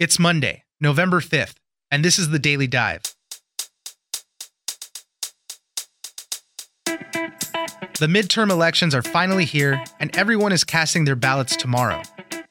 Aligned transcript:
It's 0.00 0.18
Monday, 0.18 0.64
November 0.80 1.20
5th, 1.20 1.54
and 1.88 2.04
this 2.04 2.18
is 2.18 2.30
the 2.30 2.40
Daily 2.40 2.66
Dive. 2.66 3.00
The 6.84 8.08
midterm 8.08 8.50
elections 8.50 8.92
are 8.92 9.02
finally 9.02 9.44
here, 9.44 9.80
and 10.00 10.14
everyone 10.16 10.50
is 10.50 10.64
casting 10.64 11.04
their 11.04 11.14
ballots 11.14 11.54
tomorrow. 11.54 12.02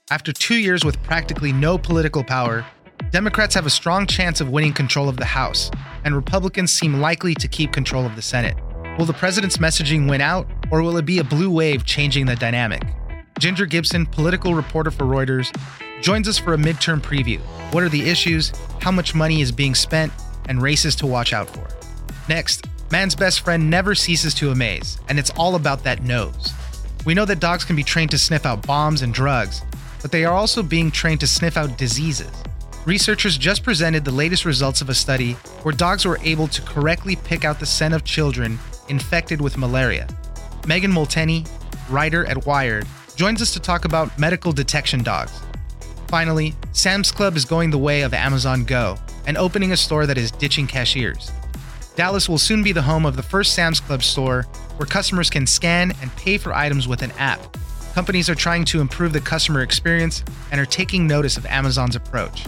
After 0.09 0.31
two 0.31 0.55
years 0.55 0.85
with 0.85 1.03
practically 1.03 1.51
no 1.51 1.77
political 1.77 2.23
power, 2.23 2.65
Democrats 3.11 3.55
have 3.55 3.65
a 3.65 3.69
strong 3.69 4.07
chance 4.07 4.39
of 4.39 4.47
winning 4.49 4.71
control 4.71 5.09
of 5.09 5.17
the 5.17 5.25
House, 5.25 5.69
and 6.05 6.15
Republicans 6.15 6.71
seem 6.71 7.01
likely 7.01 7.35
to 7.35 7.49
keep 7.49 7.73
control 7.73 8.05
of 8.05 8.15
the 8.15 8.21
Senate. 8.21 8.55
Will 8.97 9.05
the 9.05 9.11
president's 9.11 9.57
messaging 9.57 10.09
win 10.09 10.21
out, 10.21 10.47
or 10.71 10.81
will 10.81 10.95
it 10.95 11.05
be 11.05 11.19
a 11.19 11.25
blue 11.25 11.51
wave 11.51 11.83
changing 11.83 12.25
the 12.25 12.37
dynamic? 12.37 12.83
Ginger 13.37 13.65
Gibson, 13.65 14.05
political 14.05 14.55
reporter 14.55 14.91
for 14.91 15.03
Reuters, 15.03 15.53
joins 16.03 16.27
us 16.27 16.37
for 16.37 16.53
a 16.53 16.57
midterm 16.57 16.99
preview. 16.99 17.39
What 17.71 17.81
are 17.81 17.89
the 17.89 18.09
issues, 18.09 18.51
how 18.81 18.91
much 18.91 19.15
money 19.15 19.39
is 19.39 19.53
being 19.53 19.73
spent, 19.73 20.11
and 20.49 20.61
races 20.61 20.95
to 20.97 21.07
watch 21.07 21.31
out 21.31 21.49
for? 21.49 21.65
Next, 22.27 22.67
man's 22.91 23.15
best 23.15 23.39
friend 23.39 23.69
never 23.69 23.95
ceases 23.95 24.33
to 24.35 24.51
amaze, 24.51 24.99
and 25.07 25.17
it's 25.17 25.29
all 25.31 25.55
about 25.55 25.81
that 25.85 26.03
nose. 26.03 26.51
We 27.05 27.13
know 27.13 27.23
that 27.23 27.39
dogs 27.39 27.63
can 27.63 27.77
be 27.77 27.83
trained 27.83 28.11
to 28.11 28.17
sniff 28.17 28.45
out 28.45 28.67
bombs 28.67 29.01
and 29.01 29.13
drugs, 29.13 29.61
but 30.01 30.11
they 30.11 30.25
are 30.25 30.33
also 30.33 30.61
being 30.61 30.91
trained 30.91 31.21
to 31.21 31.27
sniff 31.27 31.55
out 31.55 31.77
diseases. 31.77 32.31
Researchers 32.85 33.37
just 33.37 33.63
presented 33.63 34.03
the 34.03 34.11
latest 34.11 34.43
results 34.43 34.81
of 34.81 34.89
a 34.89 34.93
study 34.93 35.33
where 35.63 35.73
dogs 35.73 36.03
were 36.03 36.19
able 36.21 36.49
to 36.49 36.61
correctly 36.63 37.15
pick 37.15 37.45
out 37.45 37.61
the 37.61 37.65
scent 37.65 37.93
of 37.93 38.03
children 38.03 38.59
infected 38.89 39.39
with 39.39 39.57
malaria. 39.57 40.05
Megan 40.67 40.91
Molteni, 40.91 41.47
writer 41.89 42.25
at 42.25 42.45
Wired, 42.45 42.85
joins 43.15 43.41
us 43.41 43.53
to 43.53 43.61
talk 43.61 43.85
about 43.85 44.19
medical 44.19 44.51
detection 44.51 45.01
dogs. 45.01 45.42
Finally, 46.13 46.53
Sam's 46.73 47.11
Club 47.11 47.35
is 47.35 47.43
going 47.43 47.71
the 47.71 47.77
way 47.79 48.03
of 48.03 48.13
Amazon 48.13 48.65
Go 48.65 48.99
and 49.25 49.35
opening 49.35 49.71
a 49.71 49.75
store 49.75 50.05
that 50.05 50.15
is 50.15 50.29
ditching 50.29 50.67
cashiers. 50.67 51.31
Dallas 51.95 52.29
will 52.29 52.37
soon 52.37 52.61
be 52.61 52.71
the 52.71 52.83
home 52.83 53.03
of 53.03 53.15
the 53.15 53.23
first 53.23 53.55
Sam's 53.55 53.79
Club 53.79 54.03
store 54.03 54.43
where 54.77 54.85
customers 54.85 55.31
can 55.31 55.47
scan 55.47 55.91
and 56.03 56.15
pay 56.15 56.37
for 56.37 56.53
items 56.53 56.87
with 56.87 57.01
an 57.01 57.09
app. 57.13 57.57
Companies 57.95 58.29
are 58.29 58.35
trying 58.35 58.63
to 58.65 58.79
improve 58.79 59.11
the 59.11 59.19
customer 59.21 59.63
experience 59.63 60.23
and 60.51 60.61
are 60.61 60.67
taking 60.67 61.07
notice 61.07 61.35
of 61.35 61.47
Amazon's 61.47 61.95
approach. 61.95 62.45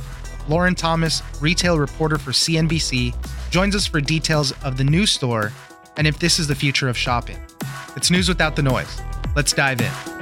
Lauren 0.47 0.75
Thomas, 0.75 1.23
retail 1.41 1.79
reporter 1.79 2.19
for 2.19 2.33
CNBC, 2.33 3.15
joins 3.49 3.75
us 3.75 3.87
for 3.87 3.99
details 3.99 4.51
of 4.63 4.77
the 4.77 4.83
new 4.83 5.07
store 5.07 5.51
and 5.97 6.05
if 6.05 6.19
this 6.19 6.37
is 6.37 6.47
the 6.47 6.53
future 6.53 6.87
of 6.87 6.95
shopping. 6.95 7.39
It's 7.95 8.11
news 8.11 8.29
without 8.29 8.55
the 8.55 8.61
noise. 8.61 9.01
Let's 9.35 9.53
dive 9.53 9.81
in. 9.81 10.14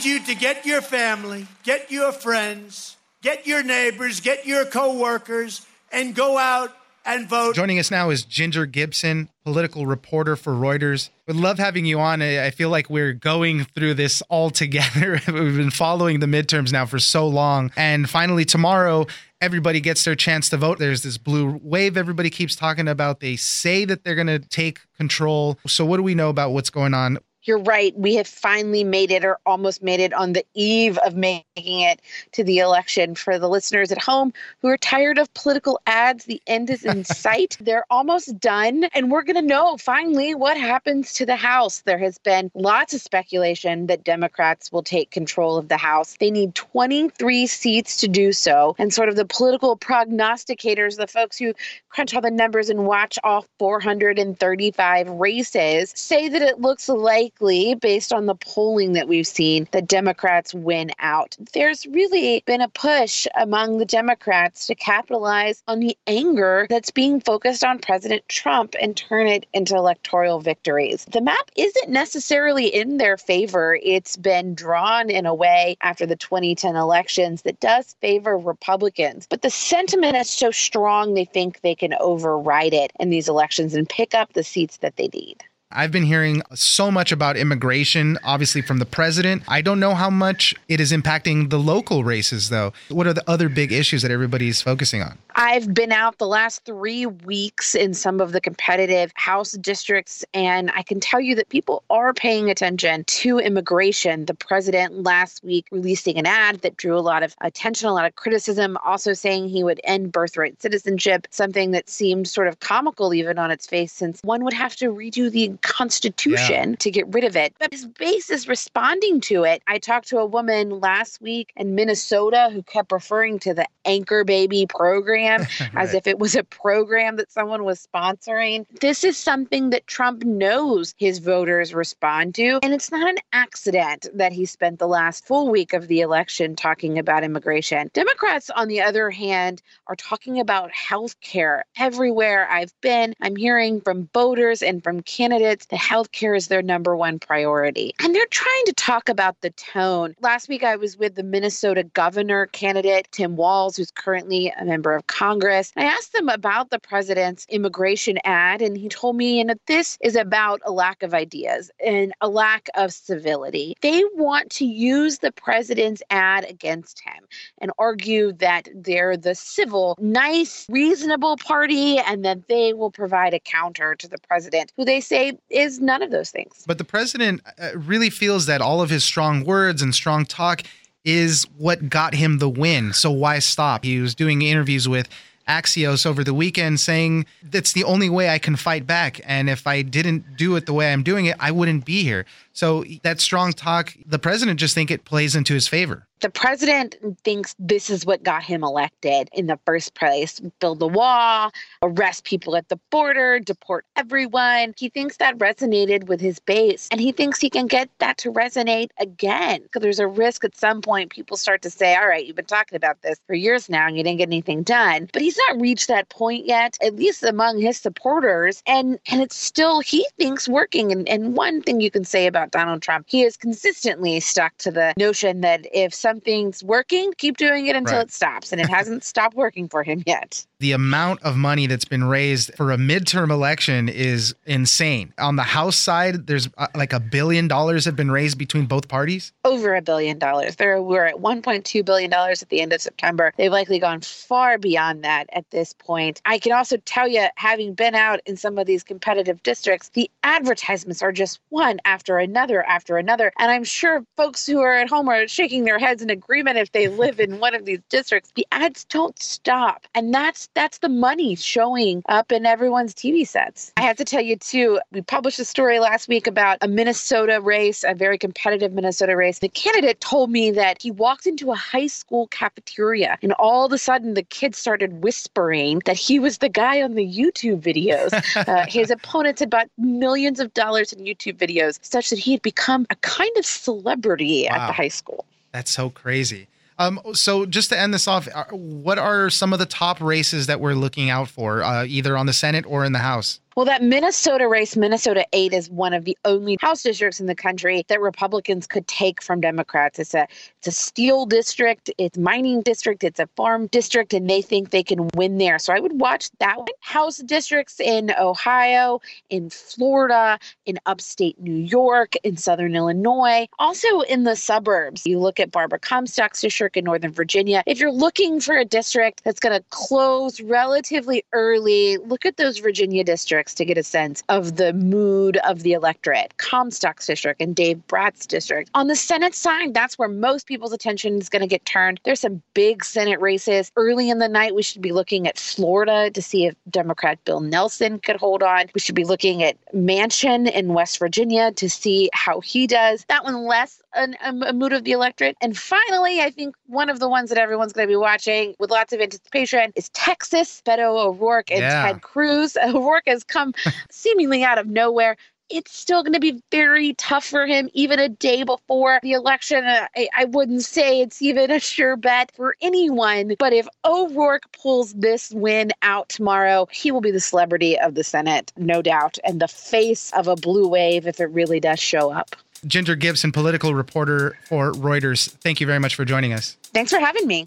Need 0.00 0.06
you 0.06 0.20
to 0.20 0.34
get 0.34 0.64
your 0.64 0.80
family, 0.80 1.46
get 1.62 1.90
your 1.90 2.10
friends, 2.10 2.96
get 3.20 3.46
your 3.46 3.62
neighbors, 3.62 4.20
get 4.20 4.46
your 4.46 4.64
coworkers, 4.64 5.66
and 5.92 6.14
go 6.14 6.38
out 6.38 6.74
and 7.04 7.28
vote. 7.28 7.54
Joining 7.54 7.78
us 7.78 7.90
now 7.90 8.08
is 8.08 8.24
Ginger 8.24 8.64
Gibson, 8.64 9.28
political 9.44 9.84
reporter 9.84 10.36
for 10.36 10.54
Reuters. 10.54 11.10
Would 11.26 11.36
love 11.36 11.58
having 11.58 11.84
you 11.84 12.00
on. 12.00 12.22
I 12.22 12.48
feel 12.48 12.70
like 12.70 12.88
we're 12.88 13.12
going 13.12 13.66
through 13.66 13.92
this 13.92 14.22
all 14.30 14.48
together. 14.48 15.20
We've 15.26 15.58
been 15.58 15.70
following 15.70 16.20
the 16.20 16.26
midterms 16.26 16.72
now 16.72 16.86
for 16.86 16.98
so 16.98 17.28
long. 17.28 17.70
And 17.76 18.08
finally, 18.08 18.46
tomorrow, 18.46 19.06
everybody 19.42 19.80
gets 19.80 20.02
their 20.06 20.14
chance 20.14 20.48
to 20.48 20.56
vote. 20.56 20.78
There's 20.78 21.02
this 21.02 21.18
blue 21.18 21.60
wave 21.62 21.98
everybody 21.98 22.30
keeps 22.30 22.56
talking 22.56 22.88
about. 22.88 23.20
They 23.20 23.36
say 23.36 23.84
that 23.84 24.04
they're 24.04 24.14
going 24.14 24.28
to 24.28 24.38
take 24.38 24.80
control. 24.96 25.58
So, 25.66 25.84
what 25.84 25.98
do 25.98 26.02
we 26.02 26.14
know 26.14 26.30
about 26.30 26.52
what's 26.52 26.70
going 26.70 26.94
on 26.94 27.18
you're 27.44 27.58
right. 27.58 27.96
We 27.96 28.16
have 28.16 28.26
finally 28.26 28.84
made 28.84 29.10
it 29.10 29.24
or 29.24 29.38
almost 29.46 29.82
made 29.82 30.00
it 30.00 30.12
on 30.12 30.32
the 30.32 30.44
eve 30.54 30.98
of 30.98 31.14
making 31.16 31.80
it 31.80 32.00
to 32.32 32.44
the 32.44 32.58
election. 32.58 33.14
For 33.14 33.38
the 33.38 33.48
listeners 33.48 33.90
at 33.90 34.02
home 34.02 34.32
who 34.60 34.68
are 34.68 34.76
tired 34.76 35.18
of 35.18 35.32
political 35.34 35.80
ads, 35.86 36.24
the 36.24 36.42
end 36.46 36.70
is 36.70 36.84
in 36.84 37.04
sight. 37.20 37.56
They're 37.60 37.86
almost 37.90 38.38
done. 38.38 38.84
And 38.94 39.10
we're 39.10 39.22
going 39.22 39.36
to 39.36 39.42
know 39.42 39.76
finally 39.76 40.34
what 40.34 40.56
happens 40.56 41.12
to 41.14 41.26
the 41.26 41.36
House. 41.36 41.80
There 41.82 41.98
has 41.98 42.18
been 42.18 42.50
lots 42.54 42.94
of 42.94 43.00
speculation 43.00 43.86
that 43.86 44.04
Democrats 44.04 44.70
will 44.70 44.82
take 44.82 45.10
control 45.10 45.56
of 45.56 45.68
the 45.68 45.76
House. 45.76 46.16
They 46.20 46.30
need 46.30 46.54
23 46.54 47.46
seats 47.46 47.96
to 47.98 48.08
do 48.08 48.32
so. 48.32 48.74
And 48.78 48.92
sort 48.92 49.08
of 49.08 49.16
the 49.16 49.24
political 49.24 49.76
prognosticators, 49.76 50.96
the 50.96 51.06
folks 51.06 51.38
who 51.38 51.54
crunch 51.88 52.14
all 52.14 52.20
the 52.20 52.30
numbers 52.30 52.68
and 52.68 52.86
watch 52.86 53.18
all 53.24 53.46
435 53.58 55.08
races, 55.08 55.92
say 55.96 56.28
that 56.28 56.42
it 56.42 56.60
looks 56.60 56.88
like 56.88 57.29
likely, 57.30 57.74
based 57.74 58.12
on 58.12 58.26
the 58.26 58.34
polling 58.34 58.92
that 58.94 59.08
we've 59.08 59.26
seen, 59.26 59.68
that 59.72 59.86
Democrats 59.86 60.54
win 60.54 60.90
out. 60.98 61.36
There's 61.52 61.86
really 61.86 62.42
been 62.46 62.60
a 62.60 62.68
push 62.68 63.26
among 63.38 63.78
the 63.78 63.84
Democrats 63.84 64.66
to 64.66 64.74
capitalize 64.74 65.62
on 65.68 65.80
the 65.80 65.96
anger 66.06 66.66
that's 66.68 66.90
being 66.90 67.20
focused 67.20 67.64
on 67.64 67.78
President 67.78 68.28
Trump 68.28 68.74
and 68.80 68.96
turn 68.96 69.26
it 69.26 69.46
into 69.52 69.76
electoral 69.76 70.40
victories. 70.40 71.04
The 71.06 71.20
map 71.20 71.50
isn't 71.56 71.88
necessarily 71.88 72.66
in 72.66 72.98
their 72.98 73.16
favor. 73.16 73.78
It's 73.82 74.16
been 74.16 74.54
drawn 74.54 75.10
in 75.10 75.26
a 75.26 75.34
way 75.34 75.76
after 75.82 76.06
the 76.06 76.16
2010 76.16 76.76
elections 76.76 77.42
that 77.42 77.60
does 77.60 77.94
favor 78.00 78.36
Republicans. 78.36 79.26
But 79.28 79.42
the 79.42 79.50
sentiment 79.50 80.16
is 80.16 80.30
so 80.30 80.50
strong, 80.50 81.14
they 81.14 81.24
think 81.24 81.60
they 81.60 81.74
can 81.74 81.94
override 82.00 82.74
it 82.74 82.92
in 82.98 83.10
these 83.10 83.28
elections 83.28 83.74
and 83.74 83.88
pick 83.88 84.14
up 84.14 84.32
the 84.32 84.44
seats 84.44 84.78
that 84.78 84.96
they 84.96 85.08
need. 85.12 85.44
I've 85.72 85.92
been 85.92 86.02
hearing 86.02 86.42
so 86.52 86.90
much 86.90 87.12
about 87.12 87.36
immigration, 87.36 88.18
obviously 88.24 88.60
from 88.60 88.78
the 88.78 88.84
president. 88.84 89.44
I 89.46 89.60
don't 89.60 89.78
know 89.78 89.94
how 89.94 90.10
much 90.10 90.52
it 90.68 90.80
is 90.80 90.90
impacting 90.90 91.50
the 91.50 91.60
local 91.60 92.02
races, 92.02 92.48
though. 92.48 92.72
What 92.88 93.06
are 93.06 93.12
the 93.12 93.22
other 93.30 93.48
big 93.48 93.70
issues 93.70 94.02
that 94.02 94.10
everybody's 94.10 94.60
focusing 94.60 95.00
on? 95.00 95.18
I've 95.36 95.72
been 95.72 95.92
out 95.92 96.18
the 96.18 96.26
last 96.26 96.64
three 96.64 97.06
weeks 97.06 97.76
in 97.76 97.94
some 97.94 98.20
of 98.20 98.32
the 98.32 98.40
competitive 98.40 99.12
House 99.14 99.52
districts, 99.52 100.24
and 100.34 100.72
I 100.74 100.82
can 100.82 100.98
tell 100.98 101.20
you 101.20 101.36
that 101.36 101.48
people 101.50 101.84
are 101.88 102.12
paying 102.12 102.50
attention 102.50 103.04
to 103.04 103.38
immigration. 103.38 104.26
The 104.26 104.34
president 104.34 105.04
last 105.04 105.44
week 105.44 105.66
releasing 105.70 106.18
an 106.18 106.26
ad 106.26 106.62
that 106.62 106.76
drew 106.78 106.98
a 106.98 107.00
lot 107.00 107.22
of 107.22 107.36
attention, 107.42 107.88
a 107.88 107.94
lot 107.94 108.06
of 108.06 108.16
criticism, 108.16 108.76
also 108.84 109.12
saying 109.12 109.48
he 109.48 109.62
would 109.62 109.80
end 109.84 110.10
birthright 110.10 110.60
citizenship, 110.60 111.28
something 111.30 111.70
that 111.70 111.88
seemed 111.88 112.26
sort 112.26 112.48
of 112.48 112.58
comical 112.58 113.14
even 113.14 113.38
on 113.38 113.52
its 113.52 113.66
face, 113.66 113.92
since 113.92 114.20
one 114.24 114.42
would 114.42 114.52
have 114.52 114.74
to 114.76 114.86
redo 114.86 115.30
the 115.30 115.44
Constitution 115.62 116.70
yeah. 116.70 116.76
to 116.76 116.90
get 116.90 117.12
rid 117.12 117.24
of 117.24 117.36
it. 117.36 117.54
But 117.58 117.72
his 117.72 117.86
base 117.86 118.30
is 118.30 118.48
responding 118.48 119.20
to 119.22 119.44
it. 119.44 119.62
I 119.66 119.78
talked 119.78 120.08
to 120.08 120.18
a 120.18 120.26
woman 120.26 120.80
last 120.80 121.20
week 121.20 121.52
in 121.56 121.74
Minnesota 121.74 122.50
who 122.52 122.62
kept 122.62 122.92
referring 122.92 123.38
to 123.40 123.54
the 123.54 123.66
Anchor 123.84 124.24
Baby 124.24 124.66
program 124.66 125.40
right. 125.60 125.70
as 125.76 125.94
if 125.94 126.06
it 126.06 126.18
was 126.18 126.34
a 126.34 126.44
program 126.44 127.16
that 127.16 127.30
someone 127.30 127.64
was 127.64 127.86
sponsoring. 127.86 128.66
This 128.80 129.04
is 129.04 129.16
something 129.16 129.70
that 129.70 129.86
Trump 129.86 130.24
knows 130.24 130.94
his 130.98 131.18
voters 131.18 131.74
respond 131.74 132.34
to. 132.36 132.60
And 132.62 132.72
it's 132.72 132.90
not 132.90 133.08
an 133.08 133.18
accident 133.32 134.06
that 134.14 134.32
he 134.32 134.46
spent 134.46 134.78
the 134.78 134.88
last 134.88 135.26
full 135.26 135.50
week 135.50 135.72
of 135.72 135.88
the 135.88 136.00
election 136.00 136.56
talking 136.56 136.98
about 136.98 137.24
immigration. 137.24 137.90
Democrats, 137.92 138.50
on 138.50 138.68
the 138.68 138.80
other 138.80 139.10
hand, 139.10 139.62
are 139.86 139.96
talking 139.96 140.40
about 140.40 140.70
health 140.72 141.20
care 141.20 141.64
everywhere 141.76 142.48
I've 142.50 142.72
been. 142.80 143.14
I'm 143.20 143.36
hearing 143.36 143.80
from 143.80 144.08
voters 144.12 144.62
and 144.62 144.82
from 144.82 145.02
candidates 145.02 145.49
candidates 145.50 145.66
that 145.66 145.80
healthcare 145.80 146.36
is 146.36 146.46
their 146.46 146.62
number 146.62 146.96
one 146.96 147.18
priority. 147.18 147.92
And 148.00 148.14
they're 148.14 148.26
trying 148.30 148.64
to 148.66 148.72
talk 148.72 149.08
about 149.08 149.40
the 149.40 149.50
tone. 149.50 150.14
Last 150.20 150.48
week, 150.48 150.62
I 150.62 150.76
was 150.76 150.96
with 150.96 151.16
the 151.16 151.24
Minnesota 151.24 151.82
governor 151.82 152.46
candidate, 152.46 153.08
Tim 153.10 153.36
Walz, 153.36 153.76
who's 153.76 153.90
currently 153.90 154.52
a 154.60 154.64
member 154.64 154.94
of 154.94 155.06
Congress. 155.08 155.72
I 155.76 155.84
asked 155.84 156.12
them 156.12 156.28
about 156.28 156.70
the 156.70 156.78
president's 156.78 157.46
immigration 157.48 158.18
ad, 158.24 158.62
and 158.62 158.76
he 158.76 158.88
told 158.88 159.16
me 159.16 159.42
know, 159.42 159.54
this 159.66 159.98
is 160.00 160.14
about 160.14 160.60
a 160.64 160.70
lack 160.70 161.02
of 161.02 161.14
ideas 161.14 161.70
and 161.84 162.12
a 162.20 162.28
lack 162.28 162.68
of 162.76 162.92
civility. 162.92 163.74
They 163.80 164.04
want 164.14 164.50
to 164.52 164.64
use 164.64 165.18
the 165.18 165.32
president's 165.32 166.02
ad 166.10 166.44
against 166.48 167.02
him 167.04 167.24
and 167.60 167.72
argue 167.78 168.32
that 168.34 168.68
they're 168.74 169.16
the 169.16 169.34
civil, 169.34 169.96
nice, 169.98 170.66
reasonable 170.68 171.36
party 171.36 171.98
and 171.98 172.24
that 172.24 172.46
they 172.48 172.72
will 172.72 172.90
provide 172.90 173.34
a 173.34 173.40
counter 173.40 173.96
to 173.96 174.06
the 174.06 174.18
president, 174.18 174.72
who 174.76 174.84
they 174.84 175.00
say 175.00 175.39
is 175.48 175.80
none 175.80 176.02
of 176.02 176.10
those 176.10 176.30
things. 176.30 176.64
But 176.66 176.78
the 176.78 176.84
president 176.84 177.42
uh, 177.58 177.70
really 177.74 178.10
feels 178.10 178.46
that 178.46 178.60
all 178.60 178.80
of 178.80 178.90
his 178.90 179.04
strong 179.04 179.44
words 179.44 179.82
and 179.82 179.94
strong 179.94 180.24
talk 180.24 180.62
is 181.04 181.44
what 181.56 181.88
got 181.88 182.14
him 182.14 182.38
the 182.38 182.48
win. 182.48 182.92
So 182.92 183.10
why 183.10 183.38
stop? 183.38 183.84
He 183.84 184.00
was 184.00 184.14
doing 184.14 184.42
interviews 184.42 184.88
with 184.88 185.08
Axios 185.48 186.06
over 186.06 186.22
the 186.22 186.34
weekend 186.34 186.78
saying 186.78 187.26
that's 187.42 187.72
the 187.72 187.84
only 187.84 188.08
way 188.08 188.28
I 188.28 188.38
can 188.38 188.54
fight 188.54 188.86
back. 188.86 189.20
And 189.24 189.50
if 189.50 189.66
I 189.66 189.82
didn't 189.82 190.36
do 190.36 190.54
it 190.56 190.66
the 190.66 190.72
way 190.72 190.92
I'm 190.92 191.02
doing 191.02 191.26
it, 191.26 191.36
I 191.40 191.50
wouldn't 191.50 191.84
be 191.84 192.04
here. 192.04 192.24
So 192.60 192.84
that 193.04 193.22
strong 193.22 193.54
talk, 193.54 193.94
the 194.04 194.18
president 194.18 194.60
just 194.60 194.74
think 194.74 194.90
it 194.90 195.06
plays 195.06 195.34
into 195.34 195.54
his 195.54 195.66
favor 195.66 196.06
the 196.20 196.30
president 196.30 196.96
thinks 197.24 197.54
this 197.58 197.90
is 197.90 198.04
what 198.04 198.22
got 198.22 198.42
him 198.42 198.62
elected 198.62 199.28
in 199.32 199.46
the 199.46 199.58
first 199.64 199.94
place 199.94 200.40
build 200.60 200.78
the 200.78 200.88
wall, 200.88 201.50
arrest 201.82 202.24
people 202.24 202.56
at 202.56 202.68
the 202.68 202.78
border, 202.90 203.40
deport 203.40 203.84
everyone. 203.96 204.74
He 204.76 204.88
thinks 204.88 205.16
that 205.16 205.38
resonated 205.38 206.04
with 206.06 206.20
his 206.20 206.38
base, 206.38 206.88
and 206.90 207.00
he 207.00 207.12
thinks 207.12 207.40
he 207.40 207.50
can 207.50 207.66
get 207.66 207.88
that 207.98 208.18
to 208.18 208.32
resonate 208.32 208.90
again. 208.98 209.62
Because 209.62 209.82
there's 209.82 209.98
a 209.98 210.06
risk 210.06 210.44
at 210.44 210.56
some 210.56 210.82
point 210.82 211.10
people 211.10 211.36
start 211.36 211.62
to 211.62 211.70
say, 211.70 211.94
All 211.96 212.06
right, 212.06 212.26
you've 212.26 212.36
been 212.36 212.44
talking 212.44 212.76
about 212.76 213.00
this 213.02 213.18
for 213.26 213.34
years 213.34 213.68
now 213.68 213.86
and 213.86 213.96
you 213.96 214.02
didn't 214.02 214.18
get 214.18 214.28
anything 214.28 214.62
done. 214.62 215.08
But 215.12 215.22
he's 215.22 215.38
not 215.48 215.60
reached 215.60 215.88
that 215.88 216.08
point 216.08 216.46
yet, 216.46 216.76
at 216.82 216.96
least 216.96 217.22
among 217.22 217.58
his 217.58 217.78
supporters. 217.78 218.62
And 218.66 218.98
and 219.06 219.20
it's 219.20 219.36
still 219.36 219.80
he 219.80 220.06
thinks 220.18 220.48
working. 220.48 220.92
And, 220.92 221.08
and 221.08 221.36
one 221.36 221.62
thing 221.62 221.80
you 221.80 221.90
can 221.90 222.04
say 222.04 222.26
about 222.26 222.49
Donald 222.50 222.82
Trump, 222.82 223.06
he 223.08 223.20
has 223.22 223.36
consistently 223.36 224.20
stuck 224.20 224.56
to 224.58 224.70
the 224.70 224.94
notion 224.96 225.40
that 225.40 225.66
if 225.72 225.94
something's 225.94 226.62
working, 226.62 227.12
keep 227.18 227.36
doing 227.36 227.66
it 227.66 227.76
until 227.76 227.96
right. 227.96 228.06
it 228.06 228.12
stops. 228.12 228.52
And 228.52 228.60
it 228.60 228.68
hasn't 228.68 229.04
stopped 229.10 229.36
working 229.36 229.68
for 229.68 229.82
him 229.82 230.02
yet 230.06 230.44
the 230.60 230.72
amount 230.72 231.22
of 231.22 231.36
money 231.36 231.66
that's 231.66 231.86
been 231.86 232.04
raised 232.04 232.54
for 232.54 232.70
a 232.70 232.76
midterm 232.76 233.30
election 233.30 233.88
is 233.88 234.34
insane. 234.44 235.12
On 235.18 235.36
the 235.36 235.42
House 235.42 235.76
side, 235.76 236.26
there's 236.26 236.48
uh, 236.58 236.66
like 236.76 236.92
a 236.92 237.00
billion 237.00 237.48
dollars 237.48 237.86
have 237.86 237.96
been 237.96 238.10
raised 238.10 238.38
between 238.38 238.66
both 238.66 238.86
parties. 238.86 239.32
Over 239.44 239.74
a 239.74 239.80
billion 239.80 240.18
dollars. 240.18 240.56
There 240.56 240.80
we're 240.82 241.06
at 241.06 241.16
1.2 241.16 241.84
billion 241.84 242.10
dollars 242.10 242.42
at 242.42 242.50
the 242.50 242.60
end 242.60 242.74
of 242.74 242.82
September. 242.82 243.32
They've 243.38 243.50
likely 243.50 243.78
gone 243.78 244.02
far 244.02 244.58
beyond 244.58 245.02
that 245.02 245.30
at 245.32 245.50
this 245.50 245.72
point. 245.72 246.20
I 246.26 246.38
can 246.38 246.52
also 246.52 246.76
tell 246.76 247.08
you, 247.08 247.26
having 247.36 247.72
been 247.72 247.94
out 247.94 248.20
in 248.26 248.36
some 248.36 248.58
of 248.58 248.66
these 248.66 248.84
competitive 248.84 249.42
districts, 249.42 249.88
the 249.88 250.10
advertisements 250.22 251.02
are 251.02 251.12
just 251.12 251.40
one 251.48 251.80
after 251.86 252.18
another 252.18 252.29
after 252.36 252.96
another. 252.96 253.32
And 253.38 253.50
I'm 253.50 253.64
sure 253.64 254.04
folks 254.16 254.46
who 254.46 254.60
are 254.60 254.74
at 254.74 254.88
home 254.88 255.08
are 255.08 255.26
shaking 255.28 255.64
their 255.64 255.78
heads 255.78 256.02
in 256.02 256.10
agreement 256.10 256.58
if 256.58 256.72
they 256.72 256.88
live 256.88 257.20
in 257.20 257.38
one 257.38 257.54
of 257.54 257.64
these 257.64 257.80
districts. 257.88 258.32
The 258.34 258.46
ads 258.52 258.84
don't 258.84 259.20
stop, 259.20 259.86
and 259.94 260.12
that's 260.12 260.48
that's 260.54 260.78
the 260.78 260.88
money 260.88 261.34
showing 261.34 262.02
up 262.08 262.32
in 262.32 262.46
everyone's 262.46 262.94
TV 262.94 263.26
sets. 263.26 263.72
I 263.76 263.82
have 263.82 263.96
to 263.96 264.04
tell 264.04 264.22
you, 264.22 264.36
too, 264.36 264.80
we 264.92 265.02
published 265.02 265.38
a 265.38 265.44
story 265.44 265.78
last 265.78 266.08
week 266.08 266.26
about 266.26 266.58
a 266.60 266.68
Minnesota 266.68 267.40
race, 267.40 267.84
a 267.84 267.94
very 267.94 268.18
competitive 268.18 268.72
Minnesota 268.72 269.16
race. 269.16 269.38
The 269.38 269.48
candidate 269.48 270.00
told 270.00 270.30
me 270.30 270.50
that 270.52 270.80
he 270.80 270.90
walked 270.90 271.26
into 271.26 271.50
a 271.50 271.56
high 271.56 271.86
school 271.86 272.26
cafeteria 272.28 273.18
and 273.22 273.32
all 273.34 273.66
of 273.66 273.72
a 273.72 273.78
sudden 273.78 274.14
the 274.14 274.22
kids 274.22 274.58
started 274.58 275.02
whispering 275.02 275.82
that 275.84 275.96
he 275.96 276.18
was 276.18 276.38
the 276.38 276.48
guy 276.48 276.82
on 276.82 276.94
the 276.94 277.06
YouTube 277.06 277.60
videos. 277.60 278.10
uh, 278.48 278.66
his 278.68 278.90
opponents 278.90 279.40
had 279.40 279.50
bought 279.50 279.68
millions 279.78 280.40
of 280.40 280.52
dollars 280.54 280.92
in 280.92 281.04
YouTube 281.04 281.36
videos, 281.36 281.78
such 281.82 282.10
that 282.10 282.18
he 282.20 282.32
had 282.32 282.42
become 282.42 282.86
a 282.90 282.96
kind 282.96 283.36
of 283.36 283.44
celebrity 283.44 284.46
wow. 284.48 284.56
at 284.56 284.66
the 284.68 284.72
high 284.72 284.88
school. 284.88 285.24
That's 285.52 285.70
so 285.70 285.90
crazy. 285.90 286.46
Um, 286.78 287.00
so 287.12 287.44
just 287.44 287.68
to 287.70 287.78
end 287.78 287.92
this 287.92 288.08
off, 288.08 288.26
uh, 288.34 288.44
what 288.52 288.98
are 288.98 289.28
some 289.28 289.52
of 289.52 289.58
the 289.58 289.66
top 289.66 290.00
races 290.00 290.46
that 290.46 290.60
we're 290.60 290.72
looking 290.72 291.10
out 291.10 291.28
for, 291.28 291.62
uh, 291.62 291.84
either 291.84 292.16
on 292.16 292.24
the 292.24 292.32
Senate 292.32 292.64
or 292.66 292.86
in 292.86 292.92
the 292.92 293.00
House? 293.00 293.40
Well, 293.56 293.66
that 293.66 293.82
Minnesota 293.82 294.46
race, 294.46 294.76
Minnesota 294.76 295.26
8, 295.32 295.52
is 295.52 295.68
one 295.68 295.92
of 295.92 296.04
the 296.04 296.16
only 296.24 296.56
House 296.60 296.84
districts 296.84 297.18
in 297.18 297.26
the 297.26 297.34
country 297.34 297.84
that 297.88 298.00
Republicans 298.00 298.64
could 298.64 298.86
take 298.86 299.20
from 299.20 299.40
Democrats. 299.40 299.98
It's 299.98 300.14
a 300.14 300.28
it's 300.58 300.68
a 300.68 300.72
steel 300.72 301.26
district, 301.26 301.90
it's 301.98 302.16
mining 302.16 302.62
district, 302.62 303.02
it's 303.02 303.18
a 303.18 303.26
farm 303.34 303.66
district, 303.66 304.14
and 304.14 304.30
they 304.30 304.40
think 304.40 304.70
they 304.70 304.84
can 304.84 305.08
win 305.14 305.38
there. 305.38 305.58
So 305.58 305.72
I 305.72 305.80
would 305.80 306.00
watch 306.00 306.30
that 306.38 306.58
one. 306.58 306.68
House 306.80 307.18
districts 307.18 307.80
in 307.80 308.12
Ohio, 308.20 309.00
in 309.30 309.50
Florida, 309.50 310.38
in 310.66 310.78
upstate 310.86 311.40
New 311.40 311.52
York, 311.52 312.14
in 312.22 312.36
southern 312.36 312.76
Illinois, 312.76 313.48
also 313.58 314.00
in 314.02 314.24
the 314.24 314.36
suburbs. 314.36 315.06
You 315.06 315.18
look 315.18 315.40
at 315.40 315.50
Barbara 315.50 315.80
Comstock's 315.80 316.40
district 316.40 316.76
in 316.76 316.84
Northern 316.84 317.12
Virginia. 317.12 317.64
If 317.66 317.80
you're 317.80 317.90
looking 317.90 318.38
for 318.38 318.56
a 318.56 318.64
district 318.64 319.24
that's 319.24 319.40
going 319.40 319.58
to 319.58 319.64
close 319.70 320.40
relatively 320.40 321.24
early, 321.32 321.96
look 321.96 322.24
at 322.24 322.36
those 322.36 322.58
Virginia 322.58 323.02
districts 323.02 323.49
districts 323.50 323.54
to 323.54 323.64
get 323.64 323.78
a 323.78 323.82
sense 323.82 324.22
of 324.28 324.56
the 324.56 324.72
mood 324.72 325.36
of 325.38 325.62
the 325.62 325.72
electorate. 325.72 326.36
Comstock's 326.38 327.06
district 327.06 327.40
and 327.40 327.54
Dave 327.54 327.86
Brat's 327.86 328.26
district. 328.26 328.70
On 328.74 328.86
the 328.86 328.96
Senate 328.96 329.34
side, 329.34 329.74
that's 329.74 329.98
where 329.98 330.08
most 330.08 330.46
people's 330.46 330.72
attention 330.72 331.18
is 331.18 331.28
going 331.28 331.42
to 331.42 331.48
get 331.48 331.64
turned. 331.64 332.00
There's 332.04 332.20
some 332.20 332.42
big 332.54 332.84
Senate 332.84 333.20
races. 333.20 333.70
Early 333.76 334.10
in 334.10 334.18
the 334.18 334.28
night, 334.28 334.54
we 334.54 334.62
should 334.62 334.82
be 334.82 334.92
looking 334.92 335.26
at 335.26 335.38
Florida 335.38 336.10
to 336.10 336.22
see 336.22 336.46
if 336.46 336.54
Democrat 336.68 337.18
Bill 337.24 337.40
Nelson 337.40 337.98
could 337.98 338.16
hold 338.16 338.42
on. 338.42 338.66
We 338.74 338.80
should 338.80 338.94
be 338.94 339.04
looking 339.04 339.42
at 339.42 339.56
Manchin 339.74 340.50
in 340.50 340.74
West 340.74 340.98
Virginia 340.98 341.52
to 341.52 341.68
see 341.68 342.10
how 342.12 342.40
he 342.40 342.66
does. 342.66 343.04
That 343.08 343.24
one 343.24 343.46
less 343.46 343.82
an, 343.94 344.16
a 344.22 344.52
mood 344.52 344.72
of 344.72 344.84
the 344.84 344.92
electorate. 344.92 345.36
And 345.40 345.56
finally, 345.56 346.20
I 346.20 346.30
think 346.30 346.54
one 346.66 346.90
of 346.90 346.98
the 346.98 347.08
ones 347.08 347.28
that 347.30 347.38
everyone's 347.38 347.72
going 347.72 347.86
to 347.86 347.92
be 347.92 347.96
watching 347.96 348.54
with 348.58 348.70
lots 348.70 348.92
of 348.92 349.00
anticipation 349.00 349.72
is 349.76 349.88
Texas. 349.90 350.62
Beto 350.64 351.06
O'Rourke 351.06 351.50
and 351.50 351.60
yeah. 351.60 351.86
Ted 351.86 352.02
Cruz. 352.02 352.56
O'Rourke 352.62 353.04
has 353.06 353.24
come 353.24 353.54
seemingly 353.90 354.44
out 354.44 354.58
of 354.58 354.66
nowhere 354.66 355.16
it's 355.50 355.76
still 355.76 356.02
going 356.02 356.12
to 356.12 356.20
be 356.20 356.40
very 356.50 356.94
tough 356.94 357.24
for 357.24 357.46
him 357.46 357.68
even 357.74 357.98
a 357.98 358.08
day 358.08 358.44
before 358.44 359.00
the 359.02 359.12
election. 359.12 359.64
Uh, 359.64 359.88
I, 359.96 360.08
I, 360.16 360.24
wouldn't 360.26 360.62
say 360.62 361.00
it's 361.00 361.20
even 361.20 361.50
a 361.50 361.58
sure 361.58 361.96
bet 361.96 362.32
for 362.36 362.56
anyone, 362.60 363.34
but 363.38 363.52
if 363.52 363.66
O'Rourke 363.84 364.50
pulls 364.52 364.94
this 364.94 365.30
win 365.32 365.72
out 365.82 366.08
tomorrow, 366.08 366.68
he 366.70 366.92
will 366.92 367.00
be 367.00 367.10
the 367.10 367.20
celebrity 367.20 367.78
of 367.78 367.94
the 367.94 368.04
Senate, 368.04 368.52
no 368.56 368.80
doubt, 368.80 369.18
and 369.24 369.40
the 369.40 369.48
face 369.48 370.12
of 370.12 370.28
a 370.28 370.36
blue 370.36 370.68
wave 370.68 371.06
if 371.06 371.20
it 371.20 371.30
really 371.30 371.60
does 371.60 371.80
show 371.80 372.12
up. 372.12 372.36
Ginger 372.66 372.96
Gibson, 372.96 373.32
political 373.32 373.74
reporter 373.74 374.36
for 374.44 374.72
Reuters. 374.72 375.30
Thank 375.30 375.60
you 375.60 375.66
very 375.66 375.78
much 375.78 375.94
for 375.94 376.04
joining 376.04 376.32
us. 376.32 376.56
Thanks 376.74 376.90
for 376.90 376.98
having 376.98 377.26
me. 377.26 377.44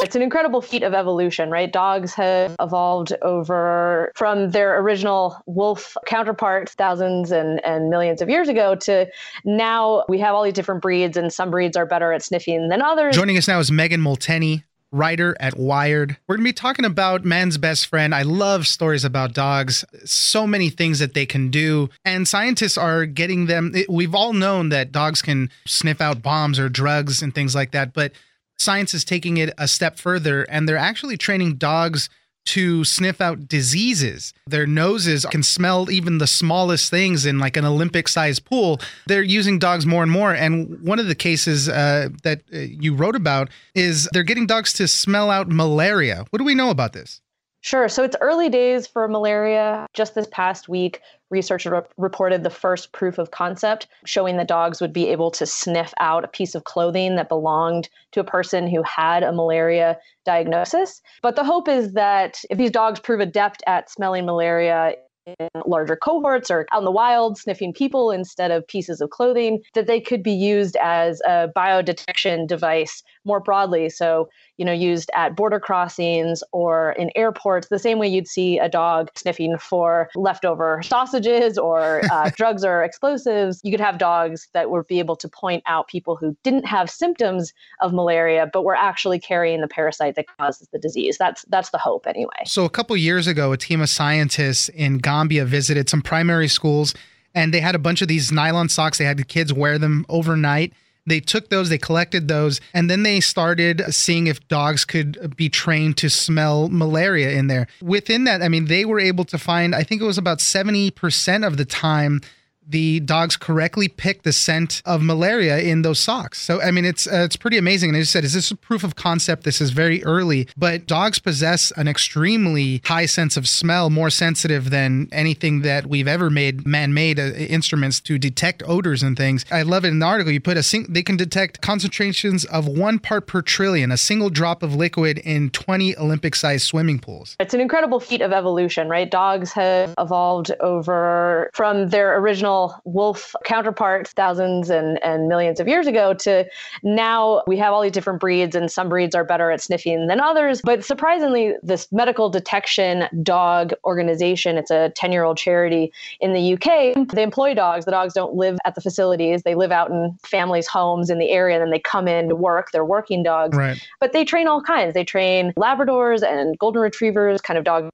It's 0.00 0.16
an 0.16 0.22
incredible 0.22 0.62
feat 0.62 0.84
of 0.84 0.94
evolution, 0.94 1.50
right? 1.50 1.70
Dogs 1.70 2.14
have 2.14 2.56
evolved 2.60 3.12
over 3.20 4.10
from 4.14 4.52
their 4.52 4.80
original 4.80 5.36
wolf 5.46 5.96
counterparts 6.06 6.72
thousands 6.72 7.30
and, 7.30 7.62
and 7.64 7.90
millions 7.90 8.22
of 8.22 8.30
years 8.30 8.48
ago 8.48 8.74
to 8.76 9.06
now 9.44 10.04
we 10.08 10.18
have 10.20 10.34
all 10.34 10.44
these 10.44 10.54
different 10.54 10.80
breeds, 10.80 11.16
and 11.18 11.30
some 11.30 11.50
breeds 11.50 11.76
are 11.76 11.84
better 11.84 12.12
at 12.12 12.22
sniffing 12.22 12.68
than 12.68 12.80
others. 12.80 13.14
Joining 13.14 13.36
us 13.36 13.48
now 13.48 13.58
is 13.58 13.70
Megan 13.70 14.00
Molteni, 14.00 14.62
writer 14.92 15.36
at 15.38 15.56
Wired. 15.56 16.16
We're 16.26 16.36
going 16.36 16.44
to 16.44 16.48
be 16.48 16.54
talking 16.54 16.84
about 16.84 17.24
man's 17.24 17.58
best 17.58 17.86
friend. 17.86 18.14
I 18.14 18.22
love 18.22 18.66
stories 18.66 19.04
about 19.04 19.34
dogs, 19.34 19.84
so 20.04 20.46
many 20.46 20.70
things 20.70 20.98
that 20.98 21.14
they 21.14 21.26
can 21.26 21.50
do. 21.50 21.90
And 22.04 22.26
scientists 22.26 22.78
are 22.78 23.04
getting 23.06 23.46
them. 23.46 23.74
We've 23.88 24.14
all 24.14 24.32
known 24.32 24.70
that 24.70 24.92
dogs 24.92 25.22
can 25.22 25.50
sniff 25.66 26.00
out 26.00 26.22
bombs 26.22 26.58
or 26.58 26.68
drugs 26.68 27.22
and 27.22 27.34
things 27.34 27.54
like 27.54 27.72
that, 27.72 27.92
but 27.92 28.12
science 28.58 28.94
is 28.94 29.04
taking 29.04 29.36
it 29.36 29.52
a 29.58 29.68
step 29.68 29.98
further 29.98 30.42
and 30.44 30.68
they're 30.68 30.76
actually 30.76 31.16
training 31.16 31.56
dogs 31.56 32.08
to 32.54 32.84
sniff 32.84 33.20
out 33.20 33.48
diseases. 33.48 34.32
Their 34.46 34.66
noses 34.66 35.26
can 35.26 35.42
smell 35.42 35.90
even 35.90 36.18
the 36.18 36.26
smallest 36.26 36.90
things 36.90 37.26
in 37.26 37.38
like 37.38 37.56
an 37.56 37.64
Olympic 37.64 38.08
sized 38.08 38.44
pool. 38.44 38.80
They're 39.06 39.22
using 39.22 39.58
dogs 39.58 39.84
more 39.84 40.02
and 40.02 40.10
more. 40.10 40.34
And 40.34 40.80
one 40.82 40.98
of 40.98 41.08
the 41.08 41.14
cases 41.14 41.68
uh, 41.68 42.08
that 42.22 42.42
uh, 42.52 42.58
you 42.58 42.94
wrote 42.94 43.16
about 43.16 43.50
is 43.74 44.08
they're 44.12 44.22
getting 44.22 44.46
dogs 44.46 44.72
to 44.74 44.88
smell 44.88 45.30
out 45.30 45.48
malaria. 45.48 46.24
What 46.30 46.38
do 46.38 46.44
we 46.44 46.54
know 46.54 46.70
about 46.70 46.92
this? 46.94 47.20
Sure. 47.68 47.86
So 47.86 48.02
it's 48.02 48.16
early 48.22 48.48
days 48.48 48.86
for 48.86 49.06
malaria. 49.08 49.86
Just 49.92 50.14
this 50.14 50.26
past 50.30 50.70
week, 50.70 51.02
researchers 51.28 51.70
re- 51.70 51.82
reported 51.98 52.42
the 52.42 52.48
first 52.48 52.92
proof 52.92 53.18
of 53.18 53.30
concept 53.30 53.88
showing 54.06 54.38
that 54.38 54.48
dogs 54.48 54.80
would 54.80 54.94
be 54.94 55.08
able 55.08 55.30
to 55.32 55.44
sniff 55.44 55.92
out 56.00 56.24
a 56.24 56.28
piece 56.28 56.54
of 56.54 56.64
clothing 56.64 57.16
that 57.16 57.28
belonged 57.28 57.90
to 58.12 58.20
a 58.20 58.24
person 58.24 58.66
who 58.68 58.82
had 58.84 59.22
a 59.22 59.32
malaria 59.32 59.98
diagnosis. 60.24 61.02
But 61.20 61.36
the 61.36 61.44
hope 61.44 61.68
is 61.68 61.92
that 61.92 62.40
if 62.48 62.56
these 62.56 62.70
dogs 62.70 63.00
prove 63.00 63.20
adept 63.20 63.62
at 63.66 63.90
smelling 63.90 64.24
malaria, 64.24 64.94
in 65.38 65.48
larger 65.66 65.96
cohorts 65.96 66.50
or 66.50 66.66
out 66.72 66.78
in 66.78 66.84
the 66.84 66.90
wild 66.90 67.38
sniffing 67.38 67.72
people 67.72 68.10
instead 68.10 68.50
of 68.50 68.66
pieces 68.66 69.00
of 69.00 69.10
clothing, 69.10 69.60
that 69.74 69.86
they 69.86 70.00
could 70.00 70.22
be 70.22 70.32
used 70.32 70.76
as 70.76 71.20
a 71.26 71.48
biodetection 71.54 72.46
device 72.46 73.02
more 73.28 73.38
broadly. 73.40 73.88
So 73.88 74.28
you 74.58 74.64
know, 74.64 74.72
used 74.72 75.10
at 75.14 75.36
border 75.36 75.60
crossings 75.60 76.42
or 76.52 76.92
in 76.92 77.10
airports, 77.14 77.68
the 77.68 77.78
same 77.78 77.98
way 77.98 78.08
you'd 78.08 78.26
see 78.26 78.58
a 78.58 78.68
dog 78.68 79.08
sniffing 79.14 79.56
for 79.56 80.10
leftover 80.16 80.82
sausages 80.82 81.56
or 81.56 82.02
uh, 82.12 82.30
drugs 82.36 82.64
or 82.64 82.82
explosives. 82.82 83.60
You 83.62 83.70
could 83.70 83.80
have 83.80 83.98
dogs 83.98 84.48
that 84.52 84.70
would 84.70 84.86
be 84.88 84.98
able 84.98 85.16
to 85.16 85.28
point 85.28 85.62
out 85.66 85.86
people 85.86 86.16
who 86.16 86.36
didn't 86.42 86.66
have 86.66 86.90
symptoms 86.90 87.52
of 87.80 87.92
malaria, 87.92 88.50
but 88.52 88.64
were 88.64 88.74
actually 88.74 89.20
carrying 89.20 89.60
the 89.60 89.68
parasite 89.68 90.16
that 90.16 90.26
causes 90.38 90.68
the 90.72 90.78
disease. 90.78 91.16
That's 91.18 91.44
that's 91.48 91.70
the 91.70 91.78
hope 91.78 92.06
anyway. 92.06 92.42
So 92.44 92.64
a 92.64 92.70
couple 92.70 92.96
years 92.96 93.28
ago, 93.28 93.52
a 93.52 93.56
team 93.56 93.80
of 93.80 93.88
scientists 93.88 94.68
in 94.70 94.98
Gambia 94.98 95.44
visited 95.44 95.88
some 95.88 96.02
primary 96.02 96.48
schools 96.48 96.94
and 97.32 97.54
they 97.54 97.60
had 97.60 97.76
a 97.76 97.78
bunch 97.78 98.02
of 98.02 98.08
these 98.08 98.32
nylon 98.32 98.68
socks. 98.68 98.98
They 98.98 99.04
had 99.04 99.18
the 99.18 99.24
kids 99.24 99.52
wear 99.52 99.78
them 99.78 100.04
overnight 100.08 100.72
They 101.08 101.20
took 101.20 101.48
those, 101.48 101.68
they 101.68 101.78
collected 101.78 102.28
those, 102.28 102.60
and 102.72 102.90
then 102.90 103.02
they 103.02 103.20
started 103.20 103.82
seeing 103.90 104.26
if 104.26 104.46
dogs 104.48 104.84
could 104.84 105.36
be 105.36 105.48
trained 105.48 105.96
to 105.98 106.08
smell 106.08 106.68
malaria 106.68 107.30
in 107.30 107.46
there. 107.46 107.66
Within 107.82 108.24
that, 108.24 108.42
I 108.42 108.48
mean, 108.48 108.66
they 108.66 108.84
were 108.84 109.00
able 109.00 109.24
to 109.24 109.38
find, 109.38 109.74
I 109.74 109.82
think 109.82 110.00
it 110.00 110.04
was 110.04 110.18
about 110.18 110.38
70% 110.38 111.46
of 111.46 111.56
the 111.56 111.64
time 111.64 112.20
the 112.68 113.00
dogs 113.00 113.36
correctly 113.36 113.88
picked 113.88 114.24
the 114.24 114.32
scent 114.32 114.82
of 114.84 115.02
malaria 115.02 115.58
in 115.58 115.82
those 115.82 115.98
socks. 115.98 116.40
So 116.40 116.60
I 116.60 116.70
mean, 116.70 116.84
it's 116.84 117.06
uh, 117.06 117.22
it's 117.24 117.36
pretty 117.36 117.56
amazing. 117.56 117.90
And 117.90 117.98
as 117.98 118.08
I 118.08 118.10
said, 118.10 118.24
is 118.24 118.34
this 118.34 118.50
a 118.50 118.56
proof 118.56 118.84
of 118.84 118.94
concept? 118.94 119.44
This 119.44 119.60
is 119.60 119.70
very 119.70 120.04
early, 120.04 120.48
but 120.56 120.86
dogs 120.86 121.18
possess 121.18 121.72
an 121.76 121.88
extremely 121.88 122.82
high 122.84 123.06
sense 123.06 123.36
of 123.36 123.48
smell, 123.48 123.90
more 123.90 124.10
sensitive 124.10 124.70
than 124.70 125.08
anything 125.12 125.62
that 125.62 125.86
we've 125.86 126.08
ever 126.08 126.28
made 126.28 126.66
man-made 126.66 127.18
uh, 127.18 127.32
instruments 127.32 128.00
to 128.00 128.18
detect 128.18 128.62
odors 128.66 129.02
and 129.02 129.16
things. 129.16 129.44
I 129.50 129.62
love 129.62 129.84
it 129.84 129.88
in 129.88 129.98
the 130.00 130.06
article. 130.06 130.32
You 130.32 130.40
put 130.40 130.56
a 130.56 130.62
sing- 130.62 130.86
they 130.88 131.02
can 131.02 131.16
detect 131.16 131.60
concentrations 131.62 132.44
of 132.44 132.66
one 132.66 132.98
part 132.98 133.26
per 133.26 133.40
trillion, 133.40 133.90
a 133.90 133.96
single 133.96 134.30
drop 134.30 134.62
of 134.62 134.74
liquid 134.74 135.18
in 135.18 135.50
20 135.50 135.96
Olympic-sized 135.96 136.66
swimming 136.66 136.98
pools. 136.98 137.36
It's 137.40 137.54
an 137.54 137.60
incredible 137.60 138.00
feat 138.00 138.20
of 138.20 138.32
evolution, 138.32 138.88
right? 138.88 139.10
Dogs 139.10 139.52
have 139.52 139.94
evolved 139.98 140.52
over 140.60 141.50
from 141.54 141.88
their 141.88 142.18
original 142.18 142.57
wolf 142.84 143.34
counterparts 143.44 144.12
thousands 144.12 144.70
and, 144.70 145.02
and 145.02 145.28
millions 145.28 145.60
of 145.60 145.68
years 145.68 145.86
ago 145.86 146.14
to 146.14 146.44
now 146.82 147.42
we 147.46 147.56
have 147.56 147.72
all 147.72 147.82
these 147.82 147.92
different 147.92 148.20
breeds 148.20 148.54
and 148.54 148.70
some 148.70 148.88
breeds 148.88 149.14
are 149.14 149.24
better 149.24 149.50
at 149.50 149.60
sniffing 149.60 150.06
than 150.06 150.20
others. 150.20 150.60
But 150.62 150.84
surprisingly, 150.84 151.54
this 151.62 151.86
medical 151.92 152.30
detection 152.30 153.08
dog 153.22 153.72
organization, 153.84 154.56
it's 154.56 154.70
a 154.70 154.90
10 154.96 155.12
year 155.12 155.24
old 155.24 155.36
charity 155.36 155.92
in 156.20 156.32
the 156.32 156.54
UK, 156.54 157.08
they 157.14 157.22
employ 157.22 157.54
dogs. 157.54 157.84
The 157.84 157.90
dogs 157.90 158.14
don't 158.14 158.34
live 158.34 158.58
at 158.64 158.74
the 158.74 158.80
facilities, 158.80 159.42
they 159.42 159.54
live 159.54 159.72
out 159.72 159.90
in 159.90 160.16
families' 160.22 160.66
homes 160.66 161.10
in 161.10 161.18
the 161.18 161.30
area 161.30 161.56
and 161.56 161.62
then 161.62 161.70
they 161.70 161.80
come 161.80 162.08
in 162.08 162.28
to 162.28 162.36
work. 162.36 162.70
They're 162.72 162.84
working 162.84 163.22
dogs. 163.22 163.56
Right. 163.56 163.80
But 164.00 164.12
they 164.12 164.24
train 164.24 164.46
all 164.46 164.62
kinds. 164.62 164.94
They 164.94 165.04
train 165.04 165.52
Labradors 165.58 166.22
and 166.22 166.58
Golden 166.58 166.82
Retrievers, 166.82 167.40
kind 167.40 167.58
of 167.58 167.64
dogs 167.64 167.90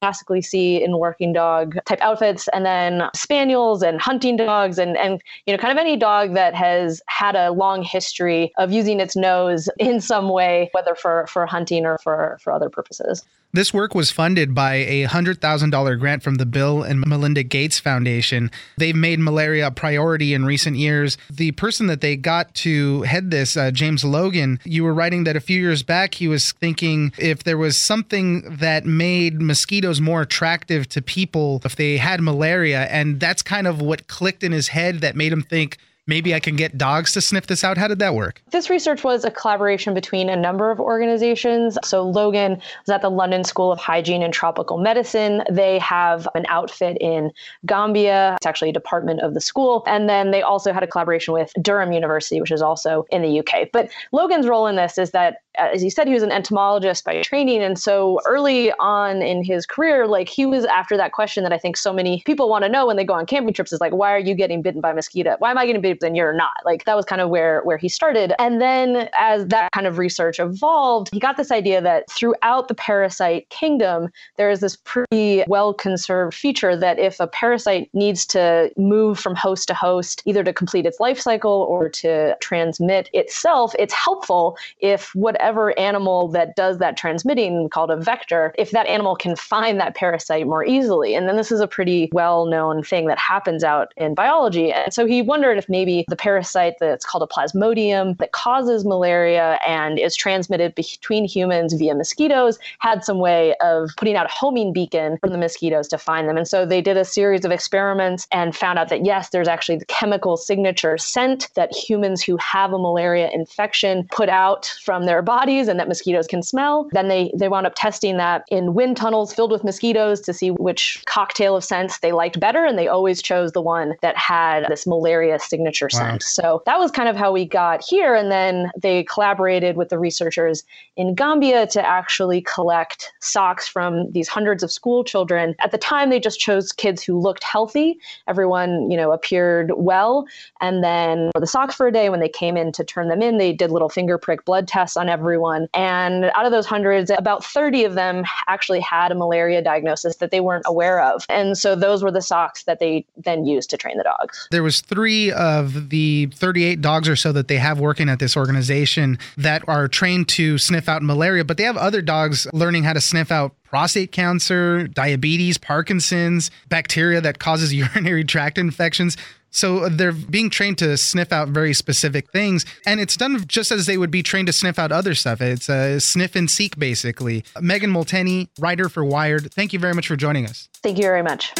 classically 0.00 0.40
see 0.40 0.82
in 0.82 0.98
working 0.98 1.32
dog 1.32 1.76
type 1.84 2.00
outfits 2.00 2.48
and 2.54 2.64
then 2.64 3.02
spaniels 3.14 3.82
and 3.82 4.00
hunting 4.00 4.36
dogs 4.36 4.78
and 4.78 4.96
and 4.96 5.20
you 5.46 5.52
know 5.52 5.58
kind 5.58 5.72
of 5.72 5.78
any 5.78 5.96
dog 5.96 6.32
that 6.34 6.54
has 6.54 7.02
had 7.06 7.36
a 7.36 7.50
long 7.52 7.82
history 7.82 8.50
of 8.56 8.72
using 8.72 8.98
its 9.00 9.14
nose 9.14 9.68
in 9.78 10.00
some 10.00 10.30
way 10.30 10.70
whether 10.72 10.94
for 10.94 11.26
for 11.26 11.44
hunting 11.46 11.84
or 11.84 11.98
for 11.98 12.38
for 12.40 12.52
other 12.52 12.70
purposes 12.70 13.24
this 13.52 13.72
work 13.72 13.94
was 13.94 14.10
funded 14.10 14.54
by 14.54 14.74
a 14.74 15.06
$100,000 15.06 16.00
grant 16.00 16.22
from 16.22 16.34
the 16.36 16.46
Bill 16.46 16.82
and 16.82 17.00
Melinda 17.06 17.42
Gates 17.42 17.78
Foundation. 17.78 18.50
They've 18.76 18.94
made 18.94 19.18
malaria 19.18 19.68
a 19.68 19.70
priority 19.70 20.34
in 20.34 20.44
recent 20.44 20.76
years. 20.76 21.16
The 21.30 21.52
person 21.52 21.86
that 21.86 22.00
they 22.00 22.16
got 22.16 22.54
to 22.56 23.02
head 23.02 23.30
this, 23.30 23.56
uh, 23.56 23.70
James 23.70 24.04
Logan, 24.04 24.60
you 24.64 24.84
were 24.84 24.94
writing 24.94 25.24
that 25.24 25.36
a 25.36 25.40
few 25.40 25.60
years 25.60 25.82
back 25.82 26.14
he 26.14 26.28
was 26.28 26.52
thinking 26.52 27.12
if 27.18 27.42
there 27.44 27.58
was 27.58 27.76
something 27.76 28.56
that 28.56 28.84
made 28.84 29.40
mosquitoes 29.40 30.00
more 30.00 30.22
attractive 30.22 30.88
to 30.90 31.00
people 31.00 31.62
if 31.64 31.76
they 31.76 31.96
had 31.96 32.20
malaria. 32.20 32.84
And 32.84 33.18
that's 33.18 33.42
kind 33.42 33.66
of 33.66 33.80
what 33.80 34.08
clicked 34.08 34.44
in 34.44 34.52
his 34.52 34.68
head 34.68 35.00
that 35.00 35.16
made 35.16 35.32
him 35.32 35.42
think, 35.42 35.78
maybe 36.08 36.34
I 36.34 36.40
can 36.40 36.56
get 36.56 36.76
dogs 36.76 37.12
to 37.12 37.20
sniff 37.20 37.46
this 37.46 37.62
out? 37.62 37.76
How 37.76 37.86
did 37.86 38.00
that 38.00 38.14
work? 38.14 38.42
This 38.50 38.68
research 38.70 39.04
was 39.04 39.24
a 39.24 39.30
collaboration 39.30 39.94
between 39.94 40.28
a 40.28 40.34
number 40.34 40.70
of 40.70 40.80
organizations. 40.80 41.78
So 41.84 42.02
Logan 42.02 42.54
was 42.54 42.88
at 42.88 43.02
the 43.02 43.10
London 43.10 43.44
School 43.44 43.70
of 43.70 43.78
Hygiene 43.78 44.22
and 44.22 44.32
Tropical 44.32 44.78
Medicine. 44.78 45.42
They 45.50 45.78
have 45.78 46.26
an 46.34 46.46
outfit 46.48 46.96
in 47.00 47.30
Gambia. 47.66 48.34
It's 48.36 48.46
actually 48.46 48.70
a 48.70 48.72
department 48.72 49.20
of 49.20 49.34
the 49.34 49.40
school. 49.40 49.84
And 49.86 50.08
then 50.08 50.30
they 50.30 50.42
also 50.42 50.72
had 50.72 50.82
a 50.82 50.86
collaboration 50.86 51.34
with 51.34 51.52
Durham 51.60 51.92
University, 51.92 52.40
which 52.40 52.50
is 52.50 52.62
also 52.62 53.06
in 53.10 53.22
the 53.22 53.38
UK. 53.40 53.68
But 53.72 53.90
Logan's 54.12 54.48
role 54.48 54.66
in 54.66 54.76
this 54.76 54.98
is 54.98 55.10
that 55.10 55.42
uh, 55.58 55.68
as 55.74 55.82
he 55.82 55.90
said, 55.90 56.06
he 56.06 56.14
was 56.14 56.22
an 56.22 56.32
entomologist 56.32 57.04
by 57.04 57.20
training. 57.22 57.62
And 57.62 57.78
so 57.78 58.20
early 58.26 58.72
on 58.78 59.22
in 59.22 59.42
his 59.44 59.66
career, 59.66 60.06
like 60.06 60.28
he 60.28 60.46
was 60.46 60.64
after 60.64 60.96
that 60.96 61.12
question 61.12 61.42
that 61.42 61.52
I 61.52 61.58
think 61.58 61.76
so 61.76 61.92
many 61.92 62.22
people 62.24 62.48
want 62.48 62.64
to 62.64 62.68
know 62.68 62.86
when 62.86 62.96
they 62.96 63.04
go 63.04 63.14
on 63.14 63.26
camping 63.26 63.52
trips 63.52 63.72
is 63.72 63.80
like, 63.80 63.92
why 63.92 64.12
are 64.12 64.18
you 64.18 64.34
getting 64.34 64.62
bitten 64.62 64.80
by 64.80 64.92
mosquito? 64.92 65.36
Why 65.38 65.50
am 65.50 65.58
I 65.58 65.66
getting 65.66 65.82
bitten 65.82 65.97
and 66.02 66.16
you're 66.16 66.32
not? 66.32 66.52
Like 66.64 66.84
that 66.84 66.96
was 66.96 67.04
kind 67.04 67.20
of 67.20 67.28
where 67.28 67.60
where 67.62 67.76
he 67.76 67.88
started. 67.88 68.32
And 68.38 68.60
then 68.60 69.08
as 69.18 69.46
that 69.48 69.72
kind 69.72 69.86
of 69.86 69.98
research 69.98 70.38
evolved, 70.38 71.10
he 71.12 71.20
got 71.20 71.36
this 71.36 71.50
idea 71.50 71.80
that 71.80 72.10
throughout 72.10 72.68
the 72.68 72.74
parasite 72.74 73.48
kingdom, 73.50 74.08
there 74.36 74.50
is 74.50 74.60
this 74.60 74.76
pretty 74.84 75.44
well 75.46 75.74
conserved 75.74 76.34
feature 76.34 76.76
that 76.76 76.98
if 76.98 77.20
a 77.20 77.26
parasite 77.26 77.90
needs 77.92 78.24
to 78.26 78.70
move 78.76 79.18
from 79.18 79.34
host 79.34 79.68
to 79.68 79.74
host, 79.74 80.22
either 80.24 80.44
to 80.44 80.52
complete 80.52 80.86
its 80.86 81.00
life 81.00 81.20
cycle 81.20 81.66
or 81.68 81.88
to 81.88 82.36
transmit 82.40 83.10
itself, 83.12 83.74
it's 83.78 83.94
helpful 83.94 84.56
if 84.80 85.14
whatever 85.14 85.48
whatever 85.48 85.78
animal 85.78 86.28
that 86.28 86.54
does 86.56 86.78
that 86.78 86.96
transmitting, 86.96 87.68
called 87.70 87.90
a 87.90 87.96
vector, 87.96 88.52
if 88.58 88.70
that 88.70 88.86
animal 88.86 89.16
can 89.16 89.34
find 89.34 89.80
that 89.80 89.94
parasite 89.94 90.46
more 90.46 90.64
easily. 90.64 91.14
And 91.14 91.28
then 91.28 91.36
this 91.36 91.50
is 91.50 91.60
a 91.60 91.66
pretty 91.66 92.08
well 92.12 92.46
known 92.46 92.82
thing 92.82 93.06
that 93.06 93.18
happens 93.18 93.64
out 93.64 93.92
in 93.96 94.14
biology. 94.14 94.72
And 94.72 94.92
so 94.92 95.06
he 95.06 95.22
wondered 95.22 95.58
if 95.58 95.68
maybe 95.68 95.87
the 96.08 96.16
parasite 96.16 96.74
that's 96.80 97.04
called 97.04 97.22
a 97.22 97.26
plasmodium 97.26 98.16
that 98.18 98.32
causes 98.32 98.84
malaria 98.84 99.58
and 99.66 99.98
is 99.98 100.14
transmitted 100.16 100.74
between 100.74 101.24
humans 101.24 101.72
via 101.74 101.94
mosquitoes 101.94 102.58
had 102.78 103.04
some 103.04 103.18
way 103.18 103.54
of 103.60 103.90
putting 103.96 104.16
out 104.16 104.26
a 104.26 104.32
homing 104.32 104.72
beacon 104.72 105.18
for 105.20 105.28
the 105.30 105.38
mosquitoes 105.38 105.88
to 105.88 105.98
find 105.98 106.28
them. 106.28 106.36
And 106.36 106.46
so 106.46 106.66
they 106.66 106.80
did 106.80 106.96
a 106.96 107.04
series 107.04 107.44
of 107.44 107.50
experiments 107.50 108.26
and 108.32 108.54
found 108.54 108.78
out 108.78 108.88
that 108.88 109.04
yes, 109.04 109.30
there's 109.30 109.48
actually 109.48 109.78
the 109.78 109.86
chemical 109.86 110.36
signature 110.36 110.98
scent 110.98 111.48
that 111.54 111.74
humans 111.74 112.22
who 112.22 112.36
have 112.36 112.72
a 112.72 112.78
malaria 112.78 113.30
infection 113.32 114.06
put 114.10 114.28
out 114.28 114.66
from 114.82 115.06
their 115.06 115.22
bodies 115.22 115.68
and 115.68 115.78
that 115.80 115.88
mosquitoes 115.88 116.26
can 116.26 116.42
smell. 116.42 116.88
Then 116.92 117.08
they, 117.08 117.32
they 117.34 117.48
wound 117.48 117.66
up 117.66 117.74
testing 117.76 118.16
that 118.16 118.44
in 118.50 118.74
wind 118.74 118.96
tunnels 118.96 119.32
filled 119.32 119.52
with 119.52 119.64
mosquitoes 119.64 120.20
to 120.22 120.32
see 120.32 120.50
which 120.50 121.02
cocktail 121.06 121.56
of 121.56 121.64
scents 121.64 121.98
they 121.98 122.12
liked 122.12 122.40
better. 122.40 122.64
And 122.64 122.78
they 122.78 122.88
always 122.88 123.22
chose 123.22 123.52
the 123.52 123.62
one 123.62 123.94
that 124.02 124.16
had 124.16 124.66
this 124.68 124.86
malaria 124.86 125.38
signature 125.38 125.77
wow. 125.80 126.18
So 126.20 126.62
that 126.66 126.78
was 126.78 126.90
kind 126.90 127.08
of 127.08 127.16
how 127.16 127.32
we 127.32 127.44
got 127.44 127.84
here. 127.84 128.14
And 128.14 128.30
then 128.30 128.70
they 128.76 129.04
collaborated 129.04 129.76
with 129.76 129.88
the 129.88 129.98
researchers 129.98 130.64
in 130.96 131.14
Gambia 131.14 131.66
to 131.68 131.86
actually 131.86 132.42
collect 132.42 133.12
socks 133.20 133.68
from 133.68 134.10
these 134.12 134.28
hundreds 134.28 134.62
of 134.62 134.72
school 134.72 135.04
children. 135.04 135.54
At 135.60 135.70
the 135.70 135.78
time, 135.78 136.10
they 136.10 136.20
just 136.20 136.40
chose 136.40 136.72
kids 136.72 137.02
who 137.02 137.18
looked 137.18 137.44
healthy. 137.44 137.98
Everyone, 138.26 138.90
you 138.90 138.96
know, 138.96 139.12
appeared 139.12 139.72
well. 139.76 140.26
And 140.60 140.82
then 140.82 141.30
for 141.32 141.40
the 141.40 141.46
socks 141.46 141.74
for 141.74 141.86
a 141.86 141.92
day, 141.92 142.08
when 142.08 142.20
they 142.20 142.28
came 142.28 142.56
in 142.56 142.72
to 142.72 142.84
turn 142.84 143.08
them 143.08 143.22
in, 143.22 143.38
they 143.38 143.52
did 143.52 143.70
little 143.70 143.88
finger 143.88 144.18
prick 144.18 144.44
blood 144.44 144.66
tests 144.66 144.96
on 144.96 145.08
everyone. 145.08 145.68
And 145.74 146.26
out 146.36 146.46
of 146.46 146.52
those 146.52 146.66
hundreds, 146.66 147.10
about 147.10 147.44
30 147.44 147.84
of 147.84 147.94
them 147.94 148.24
actually 148.46 148.80
had 148.80 149.12
a 149.12 149.14
malaria 149.14 149.62
diagnosis 149.62 150.16
that 150.16 150.30
they 150.30 150.40
weren't 150.40 150.64
aware 150.66 151.00
of. 151.02 151.24
And 151.28 151.56
so 151.56 151.74
those 151.74 152.02
were 152.02 152.10
the 152.10 152.22
socks 152.22 152.64
that 152.64 152.78
they 152.78 153.04
then 153.16 153.46
used 153.46 153.70
to 153.70 153.76
train 153.76 153.98
the 153.98 154.04
dogs. 154.04 154.48
There 154.50 154.62
was 154.62 154.80
three 154.80 155.32
of 155.32 155.67
the 155.74 156.26
38 156.34 156.80
dogs 156.80 157.08
or 157.08 157.16
so 157.16 157.32
that 157.32 157.48
they 157.48 157.56
have 157.56 157.80
working 157.80 158.08
at 158.08 158.18
this 158.18 158.36
organization 158.36 159.18
that 159.36 159.66
are 159.68 159.88
trained 159.88 160.28
to 160.28 160.58
sniff 160.58 160.88
out 160.88 161.02
malaria, 161.02 161.44
but 161.44 161.56
they 161.56 161.64
have 161.64 161.76
other 161.76 162.02
dogs 162.02 162.46
learning 162.52 162.84
how 162.84 162.92
to 162.92 163.00
sniff 163.00 163.30
out 163.30 163.54
prostate 163.64 164.12
cancer, 164.12 164.88
diabetes, 164.88 165.58
Parkinson's, 165.58 166.50
bacteria 166.68 167.20
that 167.20 167.38
causes 167.38 167.72
urinary 167.94 168.24
tract 168.24 168.58
infections. 168.58 169.16
So 169.50 169.88
they're 169.88 170.12
being 170.12 170.50
trained 170.50 170.78
to 170.78 170.96
sniff 170.98 171.32
out 171.32 171.48
very 171.48 171.72
specific 171.72 172.30
things, 172.30 172.66
and 172.86 173.00
it's 173.00 173.16
done 173.16 173.42
just 173.46 173.72
as 173.72 173.86
they 173.86 173.96
would 173.96 174.10
be 174.10 174.22
trained 174.22 174.46
to 174.48 174.52
sniff 174.52 174.78
out 174.78 174.92
other 174.92 175.14
stuff. 175.14 175.40
It's 175.40 175.70
a 175.70 176.00
sniff 176.00 176.36
and 176.36 176.50
seek, 176.50 176.78
basically. 176.78 177.44
Megan 177.60 177.90
Molteni, 177.90 178.48
writer 178.58 178.88
for 178.88 179.04
Wired, 179.04 179.52
thank 179.54 179.72
you 179.72 179.78
very 179.78 179.94
much 179.94 180.06
for 180.06 180.16
joining 180.16 180.44
us. 180.44 180.68
Thank 180.82 180.98
you 180.98 181.04
very 181.04 181.22
much. 181.22 181.54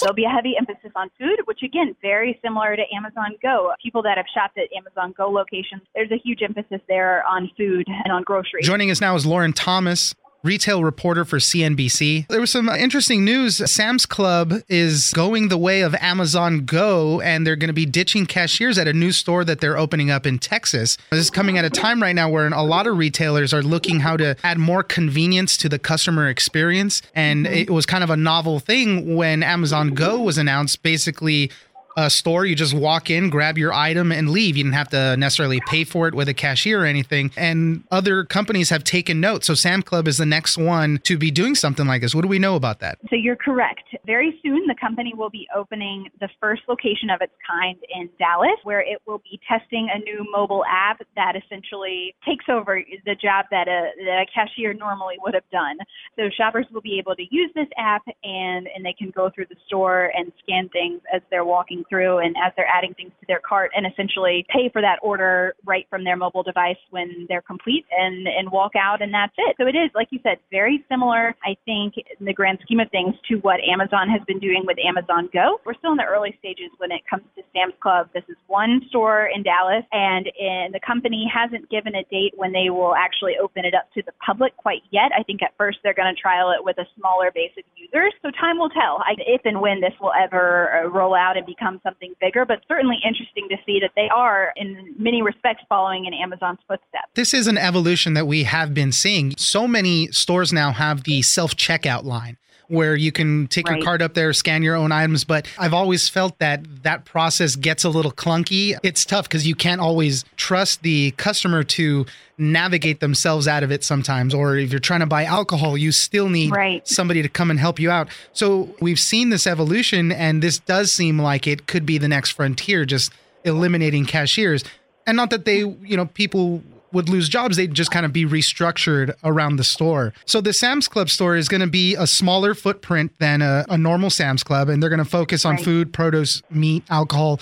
There'll 0.00 0.14
be 0.14 0.24
a 0.24 0.30
heavy 0.30 0.54
emphasis 0.58 0.92
on 0.94 1.10
food, 1.18 1.40
which 1.46 1.62
again, 1.62 1.96
very 2.00 2.38
similar 2.42 2.76
to 2.76 2.82
Amazon 2.94 3.34
Go. 3.42 3.72
People 3.82 4.02
that 4.02 4.16
have 4.16 4.26
shopped 4.32 4.58
at 4.58 4.68
Amazon 4.76 5.12
Go 5.16 5.28
locations, 5.28 5.82
there's 5.94 6.10
a 6.10 6.18
huge 6.22 6.40
emphasis 6.42 6.80
there 6.88 7.24
on 7.26 7.50
food 7.56 7.86
and 7.88 8.12
on 8.12 8.22
groceries. 8.22 8.66
Joining 8.66 8.90
us 8.90 9.00
now 9.00 9.16
is 9.16 9.26
Lauren 9.26 9.52
Thomas, 9.52 10.14
retail 10.42 10.84
reporter 10.84 11.24
for 11.24 11.38
CNBC. 11.38 12.28
There 12.28 12.40
was 12.40 12.50
some 12.50 12.68
interesting 12.68 13.24
news. 13.24 13.56
Sam's 13.70 14.06
Club 14.06 14.54
is 14.68 15.12
going 15.12 15.48
the 15.48 15.58
way 15.58 15.80
of 15.80 15.94
Amazon 15.96 16.64
Go, 16.64 17.20
and 17.20 17.46
they're 17.46 17.56
going 17.56 17.68
to 17.68 17.74
be 17.74 17.86
ditching 17.86 18.26
cashiers 18.26 18.78
at 18.78 18.86
a 18.86 18.92
new 18.92 19.12
store 19.12 19.44
that 19.44 19.60
they're 19.60 19.76
opening 19.76 20.10
up 20.10 20.26
in 20.26 20.38
Texas. 20.38 20.96
This 21.10 21.20
is 21.20 21.30
coming 21.30 21.58
at 21.58 21.64
a 21.64 21.70
time 21.70 22.00
right 22.00 22.14
now 22.14 22.30
where 22.30 22.46
a 22.46 22.62
lot 22.62 22.86
of 22.86 22.96
retailers 22.96 23.52
are 23.52 23.62
looking 23.62 24.00
how 24.00 24.16
to 24.16 24.36
add 24.44 24.58
more 24.58 24.82
convenience 24.82 25.56
to 25.58 25.68
the 25.68 25.78
customer 25.78 26.28
experience. 26.28 27.02
And 27.14 27.46
it 27.46 27.70
was 27.70 27.86
kind 27.86 28.04
of 28.04 28.10
a 28.10 28.16
novel 28.16 28.60
thing 28.60 29.16
when 29.16 29.42
Amazon 29.42 29.94
Go 29.94 30.20
was 30.20 30.38
announced. 30.38 30.82
Basically, 30.82 31.50
a 31.98 32.08
store. 32.08 32.46
You 32.46 32.54
just 32.54 32.74
walk 32.74 33.10
in, 33.10 33.28
grab 33.28 33.58
your 33.58 33.72
item, 33.72 34.12
and 34.12 34.30
leave. 34.30 34.56
You 34.56 34.62
didn't 34.62 34.76
have 34.76 34.88
to 34.90 35.16
necessarily 35.16 35.60
pay 35.66 35.82
for 35.82 36.06
it 36.06 36.14
with 36.14 36.28
a 36.28 36.34
cashier 36.34 36.82
or 36.82 36.86
anything. 36.86 37.32
And 37.36 37.82
other 37.90 38.22
companies 38.22 38.70
have 38.70 38.84
taken 38.84 39.20
note. 39.20 39.44
So 39.44 39.54
Sam 39.54 39.82
Club 39.82 40.06
is 40.06 40.16
the 40.16 40.26
next 40.26 40.56
one 40.56 41.00
to 41.02 41.18
be 41.18 41.32
doing 41.32 41.56
something 41.56 41.88
like 41.88 42.00
this. 42.00 42.14
What 42.14 42.22
do 42.22 42.28
we 42.28 42.38
know 42.38 42.54
about 42.54 42.78
that? 42.78 42.98
So 43.10 43.16
you're 43.16 43.34
correct. 43.34 43.82
Very 44.06 44.38
soon, 44.44 44.64
the 44.68 44.76
company 44.80 45.12
will 45.16 45.28
be 45.28 45.48
opening 45.56 46.08
the 46.20 46.28
first 46.40 46.62
location 46.68 47.10
of 47.10 47.20
its 47.20 47.32
kind 47.44 47.76
in 47.92 48.08
Dallas, 48.16 48.58
where 48.62 48.80
it 48.80 49.02
will 49.04 49.18
be 49.18 49.40
testing 49.48 49.88
a 49.92 49.98
new 49.98 50.24
mobile 50.30 50.64
app 50.70 51.02
that 51.16 51.34
essentially 51.34 52.14
takes 52.24 52.44
over 52.48 52.80
the 53.06 53.16
job 53.16 53.46
that 53.50 53.66
a, 53.66 53.90
that 54.04 54.22
a 54.22 54.26
cashier 54.32 54.72
normally 54.72 55.16
would 55.24 55.34
have 55.34 55.48
done. 55.50 55.78
So 56.14 56.30
shoppers 56.36 56.66
will 56.72 56.80
be 56.80 57.00
able 57.00 57.16
to 57.16 57.24
use 57.28 57.50
this 57.56 57.68
app 57.76 58.02
and, 58.22 58.68
and 58.72 58.86
they 58.86 58.94
can 58.96 59.10
go 59.10 59.30
through 59.34 59.46
the 59.50 59.56
store 59.66 60.12
and 60.16 60.30
scan 60.42 60.68
things 60.68 61.00
as 61.12 61.22
they're 61.30 61.44
walking 61.44 61.84
through 61.88 62.18
and 62.18 62.36
as 62.36 62.52
they're 62.56 62.68
adding 62.68 62.94
things 62.94 63.12
to 63.20 63.26
their 63.26 63.40
cart 63.40 63.70
and 63.74 63.86
essentially 63.86 64.46
pay 64.52 64.68
for 64.72 64.80
that 64.82 64.98
order 65.02 65.54
right 65.64 65.86
from 65.90 66.04
their 66.04 66.16
mobile 66.16 66.42
device 66.42 66.78
when 66.90 67.26
they're 67.28 67.42
complete 67.42 67.84
and, 67.90 68.26
and 68.26 68.50
walk 68.50 68.72
out 68.76 69.02
and 69.02 69.12
that's 69.12 69.34
it. 69.36 69.56
So 69.58 69.66
it 69.66 69.76
is, 69.76 69.90
like 69.94 70.08
you 70.10 70.20
said, 70.22 70.38
very 70.50 70.84
similar, 70.88 71.34
I 71.44 71.56
think, 71.64 71.94
in 71.98 72.26
the 72.26 72.32
grand 72.32 72.58
scheme 72.62 72.80
of 72.80 72.90
things 72.90 73.14
to 73.28 73.36
what 73.36 73.60
Amazon 73.60 74.08
has 74.08 74.22
been 74.26 74.38
doing 74.38 74.64
with 74.66 74.76
Amazon 74.84 75.28
Go. 75.32 75.60
We're 75.64 75.74
still 75.74 75.92
in 75.92 75.98
the 75.98 76.08
early 76.08 76.34
stages 76.38 76.70
when 76.78 76.90
it 76.90 77.02
comes 77.08 77.24
to 77.36 77.42
Sam's 77.52 77.74
Club. 77.80 78.08
This 78.14 78.24
is 78.28 78.36
one 78.46 78.80
store 78.88 79.30
in 79.34 79.42
Dallas 79.42 79.84
and 79.92 80.26
in, 80.38 80.72
the 80.72 80.80
company 80.80 81.30
hasn't 81.32 81.70
given 81.70 81.94
a 81.94 82.04
date 82.10 82.32
when 82.36 82.52
they 82.52 82.70
will 82.70 82.94
actually 82.94 83.34
open 83.40 83.64
it 83.64 83.74
up 83.74 83.88
to 83.94 84.02
the 84.02 84.12
public 84.24 84.56
quite 84.56 84.82
yet. 84.90 85.10
I 85.16 85.22
think 85.22 85.42
at 85.42 85.56
first 85.56 85.78
they're 85.82 85.94
going 85.94 86.12
to 86.14 86.20
trial 86.20 86.50
it 86.50 86.62
with 86.62 86.78
a 86.78 86.86
smaller 86.98 87.30
base 87.34 87.52
of 87.56 87.64
users. 87.76 88.12
So 88.22 88.30
time 88.32 88.58
will 88.58 88.70
tell 88.70 89.02
if 89.18 89.42
and 89.44 89.60
when 89.60 89.80
this 89.80 89.92
will 90.00 90.12
ever 90.16 90.72
uh, 90.72 90.88
roll 90.88 91.14
out 91.14 91.36
and 91.36 91.44
become 91.44 91.67
something 91.82 92.14
bigger, 92.20 92.44
but 92.44 92.60
certainly 92.68 92.96
interesting 93.06 93.48
to 93.50 93.56
see 93.66 93.78
that 93.80 93.92
they 93.96 94.08
are, 94.14 94.52
in 94.56 94.94
many 94.98 95.22
respects, 95.22 95.62
following 95.68 96.06
in 96.06 96.14
Amazon's 96.14 96.58
footsteps. 96.66 97.08
This 97.14 97.34
is 97.34 97.46
an 97.46 97.58
evolution 97.58 98.14
that 98.14 98.26
we 98.26 98.44
have 98.44 98.72
been 98.74 98.92
seeing. 98.92 99.34
So 99.36 99.68
many 99.68 100.08
stores 100.08 100.52
now 100.52 100.72
have 100.72 101.04
the 101.04 101.22
self 101.22 101.54
checkout 101.56 102.04
line 102.04 102.38
where 102.68 102.94
you 102.94 103.10
can 103.10 103.48
take 103.48 103.66
right. 103.68 103.76
your 103.76 103.84
card 103.84 104.02
up 104.02 104.14
there, 104.14 104.32
scan 104.32 104.62
your 104.62 104.76
own 104.76 104.92
items. 104.92 105.24
But 105.24 105.46
I've 105.58 105.74
always 105.74 106.08
felt 106.08 106.38
that 106.38 106.84
that 106.84 107.04
process 107.04 107.56
gets 107.56 107.84
a 107.84 107.88
little 107.88 108.12
clunky. 108.12 108.78
It's 108.82 109.04
tough 109.04 109.24
because 109.24 109.46
you 109.46 109.54
can't 109.54 109.80
always 109.80 110.24
trust 110.36 110.82
the 110.82 111.12
customer 111.12 111.64
to 111.64 112.06
navigate 112.36 113.00
themselves 113.00 113.48
out 113.48 113.62
of 113.62 113.72
it 113.72 113.82
sometimes. 113.82 114.32
Or 114.34 114.56
if 114.56 114.70
you're 114.70 114.78
trying 114.78 115.00
to 115.00 115.06
buy 115.06 115.24
alcohol, 115.24 115.76
you 115.76 115.90
still 115.92 116.28
need 116.28 116.52
right. 116.52 116.86
somebody 116.86 117.22
to 117.22 117.28
come 117.28 117.50
and 117.50 117.58
help 117.58 117.80
you 117.80 117.90
out. 117.90 118.08
So 118.32 118.74
we've 118.80 119.00
seen 119.00 119.30
this 119.30 119.46
evolution, 119.46 120.12
and 120.12 120.42
this 120.42 120.58
does 120.58 120.92
seem 120.92 121.18
like 121.18 121.46
it 121.46 121.66
could 121.66 121.84
be 121.84 121.98
the 121.98 122.08
next 122.08 122.30
frontier, 122.30 122.84
just 122.84 123.12
eliminating 123.44 124.04
cashiers. 124.04 124.62
And 125.06 125.16
not 125.16 125.30
that 125.30 125.46
they, 125.46 125.58
you 125.58 125.96
know, 125.96 126.06
people 126.06 126.62
would 126.92 127.08
lose 127.08 127.28
jobs, 127.28 127.56
they'd 127.56 127.74
just 127.74 127.90
kind 127.90 128.06
of 128.06 128.12
be 128.12 128.24
restructured 128.24 129.14
around 129.24 129.56
the 129.56 129.64
store. 129.64 130.12
So 130.26 130.40
the 130.40 130.52
Sam's 130.52 130.88
Club 130.88 131.10
store 131.10 131.36
is 131.36 131.48
going 131.48 131.60
to 131.60 131.66
be 131.66 131.94
a 131.94 132.06
smaller 132.06 132.54
footprint 132.54 133.12
than 133.18 133.42
a, 133.42 133.64
a 133.68 133.78
normal 133.78 134.10
Sam's 134.10 134.42
Club, 134.42 134.68
and 134.68 134.82
they're 134.82 134.90
going 134.90 134.98
to 134.98 135.04
focus 135.04 135.44
on 135.44 135.56
right. 135.56 135.64
food, 135.64 135.92
produce, 135.92 136.42
meat, 136.50 136.84
alcohol, 136.90 137.40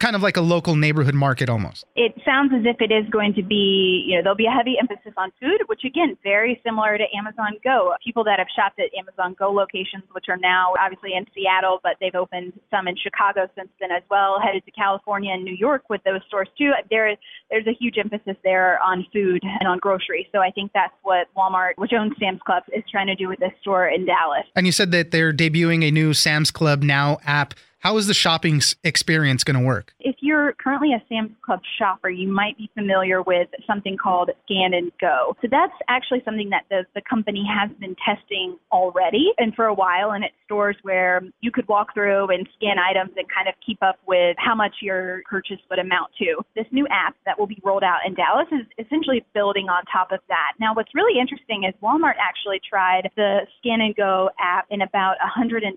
kind 0.00 0.14
of 0.14 0.22
like 0.22 0.36
a 0.36 0.40
local 0.40 0.76
neighborhood 0.76 1.14
market 1.14 1.48
almost. 1.48 1.84
It 1.96 2.14
sounds 2.24 2.52
as 2.54 2.64
if 2.64 2.80
it 2.80 2.92
is 2.92 3.08
going 3.10 3.34
to 3.34 3.42
be, 3.42 4.04
you 4.06 4.16
know, 4.16 4.22
there'll 4.22 4.36
be 4.36 4.46
a 4.46 4.50
heavy 4.50 4.76
emphasis 4.80 5.12
on 5.16 5.32
food, 5.40 5.62
which 5.66 5.82
again, 5.84 6.16
very 6.22 6.60
similar 6.64 6.96
to 6.96 7.04
Amazon 7.16 7.58
Go. 7.64 7.94
People 8.04 8.22
that 8.24 8.38
have 8.38 8.46
shopped 8.54 8.78
at 8.78 8.90
Amazon 8.96 9.34
Go 9.38 9.50
locations, 9.50 10.04
which 10.12 10.26
are 10.28 10.36
now 10.36 10.74
obviously 10.80 11.14
in 11.14 11.26
Seattle, 11.34 11.80
but 11.82 11.96
they've 12.00 12.14
opened 12.14 12.52
some 12.70 12.86
in 12.86 12.96
Chicago 12.96 13.48
since 13.56 13.68
then 13.80 13.90
as 13.90 14.02
well, 14.10 14.38
headed 14.40 14.64
to 14.66 14.70
California 14.70 15.32
and 15.32 15.44
New 15.44 15.56
York 15.56 15.90
with 15.90 16.02
those 16.04 16.20
stores 16.28 16.48
too. 16.56 16.70
There 16.90 17.08
is 17.08 17.18
there's 17.50 17.66
a 17.66 17.74
huge 17.74 17.98
emphasis 17.98 18.36
there 18.44 18.78
on 18.82 19.04
food 19.12 19.42
and 19.42 19.68
on 19.68 19.78
groceries. 19.78 20.26
So 20.32 20.38
I 20.38 20.50
think 20.50 20.70
that's 20.74 20.94
what 21.02 21.26
Walmart, 21.36 21.72
which 21.76 21.92
owns 21.92 22.12
Sam's 22.20 22.40
Club, 22.46 22.62
is 22.72 22.84
trying 22.90 23.08
to 23.08 23.16
do 23.16 23.28
with 23.28 23.40
this 23.40 23.52
store 23.60 23.88
in 23.88 24.06
Dallas. 24.06 24.44
And 24.54 24.66
you 24.66 24.72
said 24.72 24.92
that 24.92 25.10
they're 25.10 25.32
debuting 25.32 25.82
a 25.82 25.90
new 25.90 26.14
Sam's 26.14 26.50
Club 26.50 26.82
Now 26.82 27.18
app 27.24 27.54
how 27.78 27.96
is 27.96 28.06
the 28.08 28.14
shopping 28.14 28.60
experience 28.82 29.44
going 29.44 29.58
to 29.58 29.64
work? 29.64 29.94
If 30.00 30.16
you're 30.20 30.52
currently 30.54 30.92
a 30.92 31.02
Sam's 31.08 31.30
Club 31.44 31.60
shopper, 31.78 32.10
you 32.10 32.28
might 32.28 32.58
be 32.58 32.68
familiar 32.74 33.22
with 33.22 33.48
something 33.66 33.96
called 33.96 34.30
Scan 34.44 34.74
and 34.74 34.90
Go. 35.00 35.36
So 35.40 35.48
that's 35.50 35.72
actually 35.88 36.22
something 36.24 36.50
that 36.50 36.64
the, 36.70 36.84
the 36.94 37.02
company 37.08 37.46
has 37.48 37.70
been 37.78 37.94
testing 38.04 38.58
already 38.72 39.32
and 39.38 39.54
for 39.54 39.66
a 39.66 39.74
while 39.74 40.12
in 40.12 40.24
its 40.24 40.34
stores 40.44 40.76
where 40.82 41.22
you 41.40 41.52
could 41.52 41.68
walk 41.68 41.94
through 41.94 42.28
and 42.30 42.48
scan 42.56 42.78
items 42.78 43.12
and 43.16 43.26
kind 43.30 43.48
of 43.48 43.54
keep 43.64 43.80
up 43.82 43.98
with 44.06 44.36
how 44.38 44.54
much 44.54 44.76
your 44.82 45.22
purchase 45.30 45.58
would 45.70 45.78
amount 45.78 46.10
to. 46.18 46.42
This 46.56 46.66
new 46.72 46.86
app 46.90 47.14
that 47.26 47.38
will 47.38 47.46
be 47.46 47.60
rolled 47.62 47.84
out 47.84 48.00
in 48.04 48.14
Dallas 48.14 48.48
is 48.50 48.66
essentially 48.84 49.24
building 49.34 49.68
on 49.68 49.84
top 49.84 50.10
of 50.10 50.20
that. 50.28 50.52
Now, 50.58 50.74
what's 50.74 50.94
really 50.94 51.20
interesting 51.20 51.62
is 51.62 51.74
Walmart 51.82 52.18
actually 52.18 52.60
tried 52.68 53.10
the 53.14 53.46
Scan 53.58 53.80
and 53.80 53.94
Go 53.94 54.30
app 54.40 54.66
in 54.70 54.82
about 54.82 55.16
120 55.22 55.68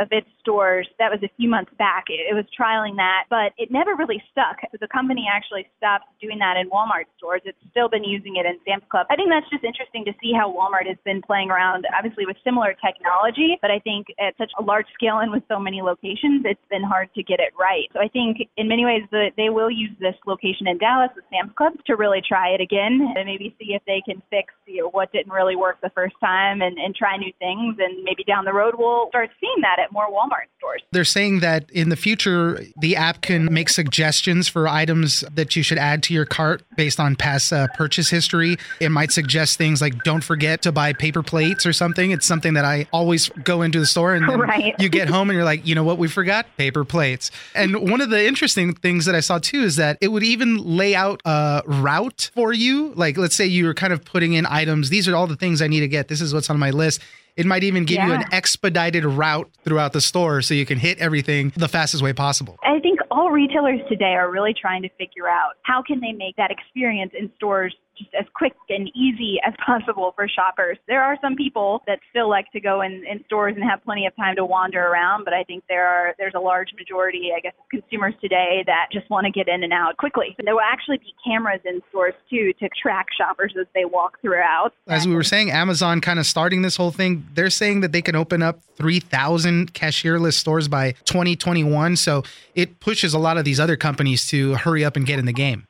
of 0.00 0.08
its 0.10 0.26
stores. 0.40 0.88
That 0.98 1.10
was 1.10 1.20
a 1.22 1.30
few 1.36 1.49
months 1.50 1.72
back. 1.78 2.06
It, 2.08 2.22
it 2.30 2.34
was 2.34 2.46
trialing 2.54 2.96
that, 2.96 3.26
but 3.28 3.52
it 3.58 3.70
never 3.70 3.94
really 3.94 4.22
stuck. 4.30 4.62
So 4.70 4.78
the 4.80 4.88
company 4.88 5.26
actually 5.26 5.66
stopped 5.76 6.06
doing 6.20 6.38
that 6.38 6.56
in 6.56 6.70
Walmart 6.70 7.10
stores. 7.18 7.42
It's 7.44 7.58
still 7.70 7.88
been 7.88 8.04
using 8.04 8.36
it 8.36 8.46
in 8.46 8.58
Sam's 8.66 8.86
Club. 8.90 9.06
I 9.10 9.16
think 9.16 9.28
that's 9.28 9.48
just 9.50 9.64
interesting 9.64 10.04
to 10.06 10.14
see 10.22 10.32
how 10.32 10.46
Walmart 10.46 10.86
has 10.86 10.96
been 11.04 11.20
playing 11.22 11.50
around, 11.50 11.86
obviously 11.96 12.24
with 12.26 12.36
similar 12.44 12.74
technology, 12.78 13.58
but 13.60 13.70
I 13.70 13.78
think 13.80 14.06
at 14.18 14.38
such 14.38 14.52
a 14.58 14.62
large 14.62 14.86
scale 14.94 15.18
and 15.18 15.30
with 15.30 15.42
so 15.48 15.58
many 15.58 15.82
locations, 15.82 16.46
it's 16.46 16.62
been 16.70 16.84
hard 16.84 17.12
to 17.14 17.22
get 17.22 17.40
it 17.40 17.52
right. 17.58 17.90
So 17.92 18.00
I 18.00 18.08
think 18.08 18.48
in 18.56 18.68
many 18.68 18.84
ways 18.84 19.02
the, 19.10 19.30
they 19.36 19.50
will 19.50 19.70
use 19.70 19.92
this 19.98 20.14
location 20.26 20.66
in 20.68 20.78
Dallas 20.78 21.10
with 21.14 21.24
Sam's 21.30 21.52
Club 21.56 21.74
to 21.86 21.96
really 21.96 22.22
try 22.22 22.50
it 22.54 22.60
again 22.60 23.12
and 23.16 23.26
maybe 23.26 23.54
see 23.58 23.74
if 23.74 23.82
they 23.86 24.02
can 24.06 24.22
fix 24.30 24.54
you 24.66 24.82
know, 24.82 24.90
what 24.90 25.12
didn't 25.12 25.32
really 25.32 25.56
work 25.56 25.80
the 25.82 25.90
first 25.90 26.14
time 26.20 26.62
and, 26.62 26.78
and 26.78 26.94
try 26.94 27.16
new 27.16 27.32
things. 27.38 27.76
And 27.78 28.04
maybe 28.04 28.24
down 28.24 28.44
the 28.44 28.52
road 28.52 28.74
we'll 28.78 29.08
start 29.08 29.30
seeing 29.40 29.60
that 29.62 29.78
at 29.82 29.92
more 29.92 30.08
Walmart 30.08 30.48
stores. 30.58 30.82
They're 30.92 31.04
saying 31.04 31.39
that 31.40 31.70
in 31.70 31.88
the 31.88 31.96
future, 31.96 32.64
the 32.76 32.96
app 32.96 33.20
can 33.22 33.52
make 33.52 33.68
suggestions 33.68 34.48
for 34.48 34.68
items 34.68 35.24
that 35.34 35.56
you 35.56 35.62
should 35.62 35.78
add 35.78 36.02
to 36.04 36.14
your 36.14 36.24
cart 36.24 36.62
based 36.76 37.00
on 37.00 37.16
past 37.16 37.52
uh, 37.52 37.66
purchase 37.74 38.10
history. 38.10 38.56
It 38.80 38.90
might 38.90 39.12
suggest 39.12 39.58
things 39.58 39.80
like 39.80 40.04
don't 40.04 40.22
forget 40.22 40.62
to 40.62 40.72
buy 40.72 40.92
paper 40.92 41.22
plates 41.22 41.66
or 41.66 41.72
something. 41.72 42.10
It's 42.10 42.26
something 42.26 42.54
that 42.54 42.64
I 42.64 42.86
always 42.92 43.28
go 43.44 43.62
into 43.62 43.80
the 43.80 43.86
store 43.86 44.14
and 44.14 44.26
right. 44.40 44.74
you 44.78 44.88
get 44.88 45.08
home 45.08 45.30
and 45.30 45.36
you're 45.36 45.44
like, 45.44 45.66
you 45.66 45.74
know 45.74 45.84
what, 45.84 45.98
we 45.98 46.08
forgot 46.08 46.46
paper 46.56 46.84
plates. 46.84 47.30
And 47.54 47.90
one 47.90 48.00
of 48.00 48.10
the 48.10 48.26
interesting 48.26 48.74
things 48.74 49.06
that 49.06 49.14
I 49.14 49.20
saw 49.20 49.38
too 49.38 49.62
is 49.62 49.76
that 49.76 49.98
it 50.00 50.08
would 50.08 50.22
even 50.22 50.56
lay 50.58 50.94
out 50.94 51.20
a 51.24 51.62
route 51.66 52.30
for 52.34 52.52
you. 52.52 52.92
Like, 52.94 53.16
let's 53.16 53.36
say 53.36 53.46
you 53.46 53.66
were 53.66 53.74
kind 53.74 53.92
of 53.92 54.04
putting 54.04 54.34
in 54.34 54.46
items. 54.46 54.90
These 54.90 55.08
are 55.08 55.16
all 55.16 55.26
the 55.26 55.36
things 55.36 55.62
I 55.62 55.66
need 55.66 55.80
to 55.80 55.88
get. 55.88 56.08
This 56.08 56.20
is 56.20 56.32
what's 56.32 56.50
on 56.50 56.58
my 56.58 56.70
list 56.70 57.00
it 57.36 57.46
might 57.46 57.64
even 57.64 57.84
give 57.84 57.96
yeah. 57.96 58.06
you 58.08 58.12
an 58.14 58.24
expedited 58.32 59.04
route 59.04 59.50
throughout 59.64 59.92
the 59.92 60.00
store 60.00 60.42
so 60.42 60.54
you 60.54 60.66
can 60.66 60.78
hit 60.78 60.98
everything 60.98 61.52
the 61.56 61.68
fastest 61.68 62.02
way 62.02 62.12
possible. 62.12 62.58
I 62.62 62.78
think 62.80 63.00
all 63.10 63.30
retailers 63.30 63.80
today 63.88 64.14
are 64.14 64.30
really 64.30 64.54
trying 64.54 64.82
to 64.82 64.88
figure 64.98 65.28
out 65.28 65.54
how 65.62 65.82
can 65.82 66.00
they 66.00 66.12
make 66.12 66.36
that 66.36 66.50
experience 66.50 67.12
in 67.18 67.30
stores 67.36 67.74
just 68.00 68.14
as 68.18 68.26
quick 68.34 68.54
and 68.68 68.90
easy 68.94 69.38
as 69.46 69.54
possible 69.66 70.12
for 70.16 70.26
shoppers. 70.28 70.78
There 70.88 71.02
are 71.02 71.16
some 71.20 71.36
people 71.36 71.82
that 71.86 72.00
still 72.10 72.28
like 72.28 72.50
to 72.52 72.60
go 72.60 72.82
in, 72.82 73.04
in 73.08 73.24
stores 73.26 73.54
and 73.56 73.64
have 73.68 73.84
plenty 73.84 74.06
of 74.06 74.16
time 74.16 74.36
to 74.36 74.44
wander 74.44 74.80
around, 74.80 75.24
but 75.24 75.34
I 75.34 75.44
think 75.44 75.64
there 75.68 75.86
are 75.86 76.14
there's 76.18 76.34
a 76.34 76.40
large 76.40 76.68
majority, 76.76 77.30
I 77.36 77.40
guess, 77.40 77.52
of 77.58 77.68
consumers 77.70 78.14
today 78.20 78.64
that 78.66 78.86
just 78.92 79.08
want 79.10 79.26
to 79.26 79.30
get 79.30 79.48
in 79.48 79.62
and 79.62 79.72
out 79.72 79.96
quickly. 79.96 80.34
And 80.38 80.46
There 80.46 80.54
will 80.54 80.62
actually 80.62 80.98
be 80.98 81.14
cameras 81.24 81.60
in 81.64 81.80
stores 81.90 82.14
too 82.28 82.52
to 82.60 82.68
track 82.80 83.06
shoppers 83.18 83.54
as 83.60 83.66
they 83.74 83.84
walk 83.84 84.20
throughout. 84.20 84.72
As 84.86 85.06
we 85.06 85.14
were 85.14 85.22
saying, 85.22 85.50
Amazon 85.50 86.00
kind 86.00 86.18
of 86.18 86.26
starting 86.26 86.62
this 86.62 86.76
whole 86.76 86.90
thing. 86.90 87.26
They're 87.34 87.50
saying 87.50 87.80
that 87.80 87.92
they 87.92 88.02
can 88.02 88.16
open 88.16 88.42
up 88.42 88.60
3,000 88.76 89.74
cashierless 89.74 90.34
stores 90.34 90.68
by 90.68 90.92
2021. 91.04 91.96
So 91.96 92.24
it 92.54 92.80
pushes 92.80 93.14
a 93.14 93.18
lot 93.18 93.36
of 93.36 93.44
these 93.44 93.60
other 93.60 93.76
companies 93.76 94.26
to 94.28 94.54
hurry 94.54 94.84
up 94.84 94.96
and 94.96 95.06
get 95.06 95.18
in 95.18 95.26
the 95.26 95.32
game 95.32 95.66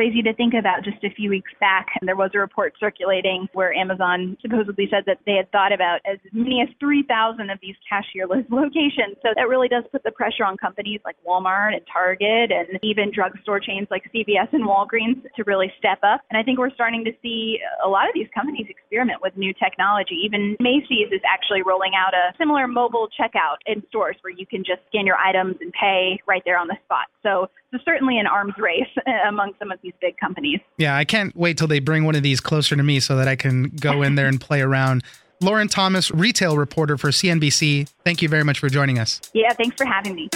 crazy 0.00 0.22
to 0.22 0.32
think 0.32 0.54
about 0.58 0.82
just 0.82 0.96
a 1.04 1.12
few 1.12 1.28
weeks 1.28 1.52
back. 1.60 1.88
There 2.00 2.16
was 2.16 2.30
a 2.32 2.38
report 2.38 2.72
circulating 2.80 3.46
where 3.52 3.70
Amazon 3.74 4.34
supposedly 4.40 4.88
said 4.90 5.04
that 5.04 5.18
they 5.26 5.36
had 5.36 5.52
thought 5.52 5.74
about 5.74 6.00
as 6.08 6.16
many 6.32 6.64
as 6.64 6.72
3,000 6.80 7.04
of 7.50 7.58
these 7.60 7.76
cashierless 7.84 8.48
locations. 8.50 9.20
So 9.20 9.36
that 9.36 9.46
really 9.46 9.68
does 9.68 9.84
put 9.92 10.02
the 10.02 10.10
pressure 10.10 10.42
on 10.42 10.56
companies 10.56 11.00
like 11.04 11.16
Walmart 11.20 11.76
and 11.76 11.84
Target 11.84 12.48
and 12.48 12.80
even 12.82 13.12
drugstore 13.12 13.60
chains 13.60 13.88
like 13.90 14.08
CVS 14.08 14.48
and 14.54 14.64
Walgreens 14.64 15.20
to 15.36 15.44
really 15.44 15.70
step 15.76 15.98
up. 16.02 16.22
And 16.30 16.40
I 16.40 16.42
think 16.42 16.58
we're 16.58 16.72
starting 16.72 17.04
to 17.04 17.12
see 17.20 17.58
a 17.84 17.88
lot 17.88 18.08
of 18.08 18.14
these 18.14 18.28
companies 18.32 18.68
experiment 18.70 19.20
with 19.20 19.36
new 19.36 19.52
technology. 19.52 20.16
Even 20.24 20.56
Macy's 20.60 21.12
is 21.12 21.20
actually 21.28 21.60
rolling 21.60 21.92
out 21.92 22.14
a 22.16 22.32
similar 22.38 22.66
mobile 22.66 23.08
checkout 23.12 23.60
in 23.66 23.84
stores 23.92 24.16
where 24.22 24.32
you 24.32 24.46
can 24.46 24.64
just 24.64 24.80
scan 24.88 25.04
your 25.04 25.20
items 25.20 25.56
and 25.60 25.70
pay 25.76 26.16
right 26.26 26.40
there 26.46 26.56
on 26.56 26.68
the 26.68 26.76
spot. 26.88 27.12
So 27.22 27.52
it's 27.72 27.84
certainly 27.84 28.18
an 28.18 28.26
arms 28.26 28.54
race 28.58 28.90
among 29.28 29.52
some 29.58 29.70
of 29.70 29.78
these 29.90 29.98
big 30.00 30.16
companies. 30.18 30.60
Yeah, 30.78 30.96
I 30.96 31.04
can't 31.04 31.34
wait 31.36 31.58
till 31.58 31.68
they 31.68 31.80
bring 31.80 32.04
one 32.04 32.14
of 32.14 32.22
these 32.22 32.40
closer 32.40 32.76
to 32.76 32.82
me 32.82 33.00
so 33.00 33.16
that 33.16 33.28
I 33.28 33.36
can 33.36 33.64
go 33.80 34.02
in 34.02 34.14
there 34.14 34.26
and 34.26 34.40
play 34.48 34.60
around. 34.60 35.02
Lauren 35.42 35.68
Thomas, 35.68 36.10
retail 36.10 36.58
reporter 36.58 36.98
for 36.98 37.08
CNBC, 37.08 37.88
thank 38.04 38.20
you 38.20 38.28
very 38.28 38.44
much 38.44 38.58
for 38.58 38.68
joining 38.68 38.98
us. 38.98 39.20
Yeah, 39.32 39.52
thanks 39.54 39.76
for 39.76 39.86
having 39.86 40.14
me. 40.14 40.28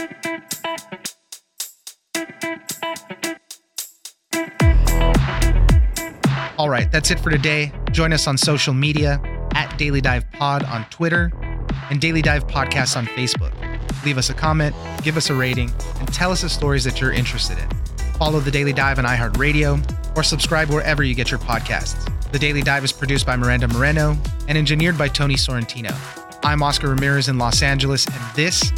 All 6.57 6.71
right, 6.71 6.90
that's 6.90 7.11
it 7.11 7.21
for 7.21 7.31
today. 7.31 7.73
Join 7.90 8.12
us 8.12 8.27
on 8.27 8.38
social 8.38 8.73
media 8.73 9.21
at 9.55 9.77
Daily 9.77 10.01
Dive 10.01 10.31
Pod 10.33 10.64
on 10.64 10.87
Twitter 10.88 11.33
and 11.90 12.01
Daily 12.01 12.23
Dive 12.23 12.47
Podcast 12.47 12.97
on 12.97 13.07
Facebook. 13.07 13.53
Leave 14.05 14.17
us 14.19 14.31
a 14.31 14.35
comment, 14.35 14.75
give 15.03 15.17
us 15.17 15.29
a 15.31 15.35
rating, 15.35 15.71
and 15.99 16.12
tell 16.14 16.31
us 16.31 16.43
the 16.43 16.49
stories 16.49 16.85
that 16.85 17.01
you're 17.01 17.12
interested 17.12 17.59
in. 17.59 17.84
Follow 18.18 18.40
The 18.40 18.50
Daily 18.50 18.72
Dive 18.72 18.98
on 18.98 19.05
iHeartRadio 19.05 20.16
or 20.16 20.22
subscribe 20.22 20.70
wherever 20.70 21.03
you 21.03 21.14
get 21.14 21.31
your 21.31 21.40
podcasts. 21.40 22.11
The 22.31 22.38
Daily 22.38 22.62
Dive 22.62 22.85
is 22.85 22.92
produced 22.92 23.27
by 23.27 23.37
Miranda 23.37 23.68
Moreno 23.68 24.16
and 24.48 24.57
engineered 24.57 24.96
by 24.96 25.09
Tony 25.09 25.35
Sorrentino. 25.35 25.94
I'm 26.44 26.62
Oscar 26.62 26.88
Ramirez 26.88 27.29
in 27.29 27.38
Los 27.38 27.62
Angeles, 27.62 28.07
and 28.07 28.37
this 28.37 28.72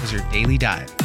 was 0.00 0.12
your 0.12 0.22
Daily 0.30 0.56
Dive. 0.56 0.97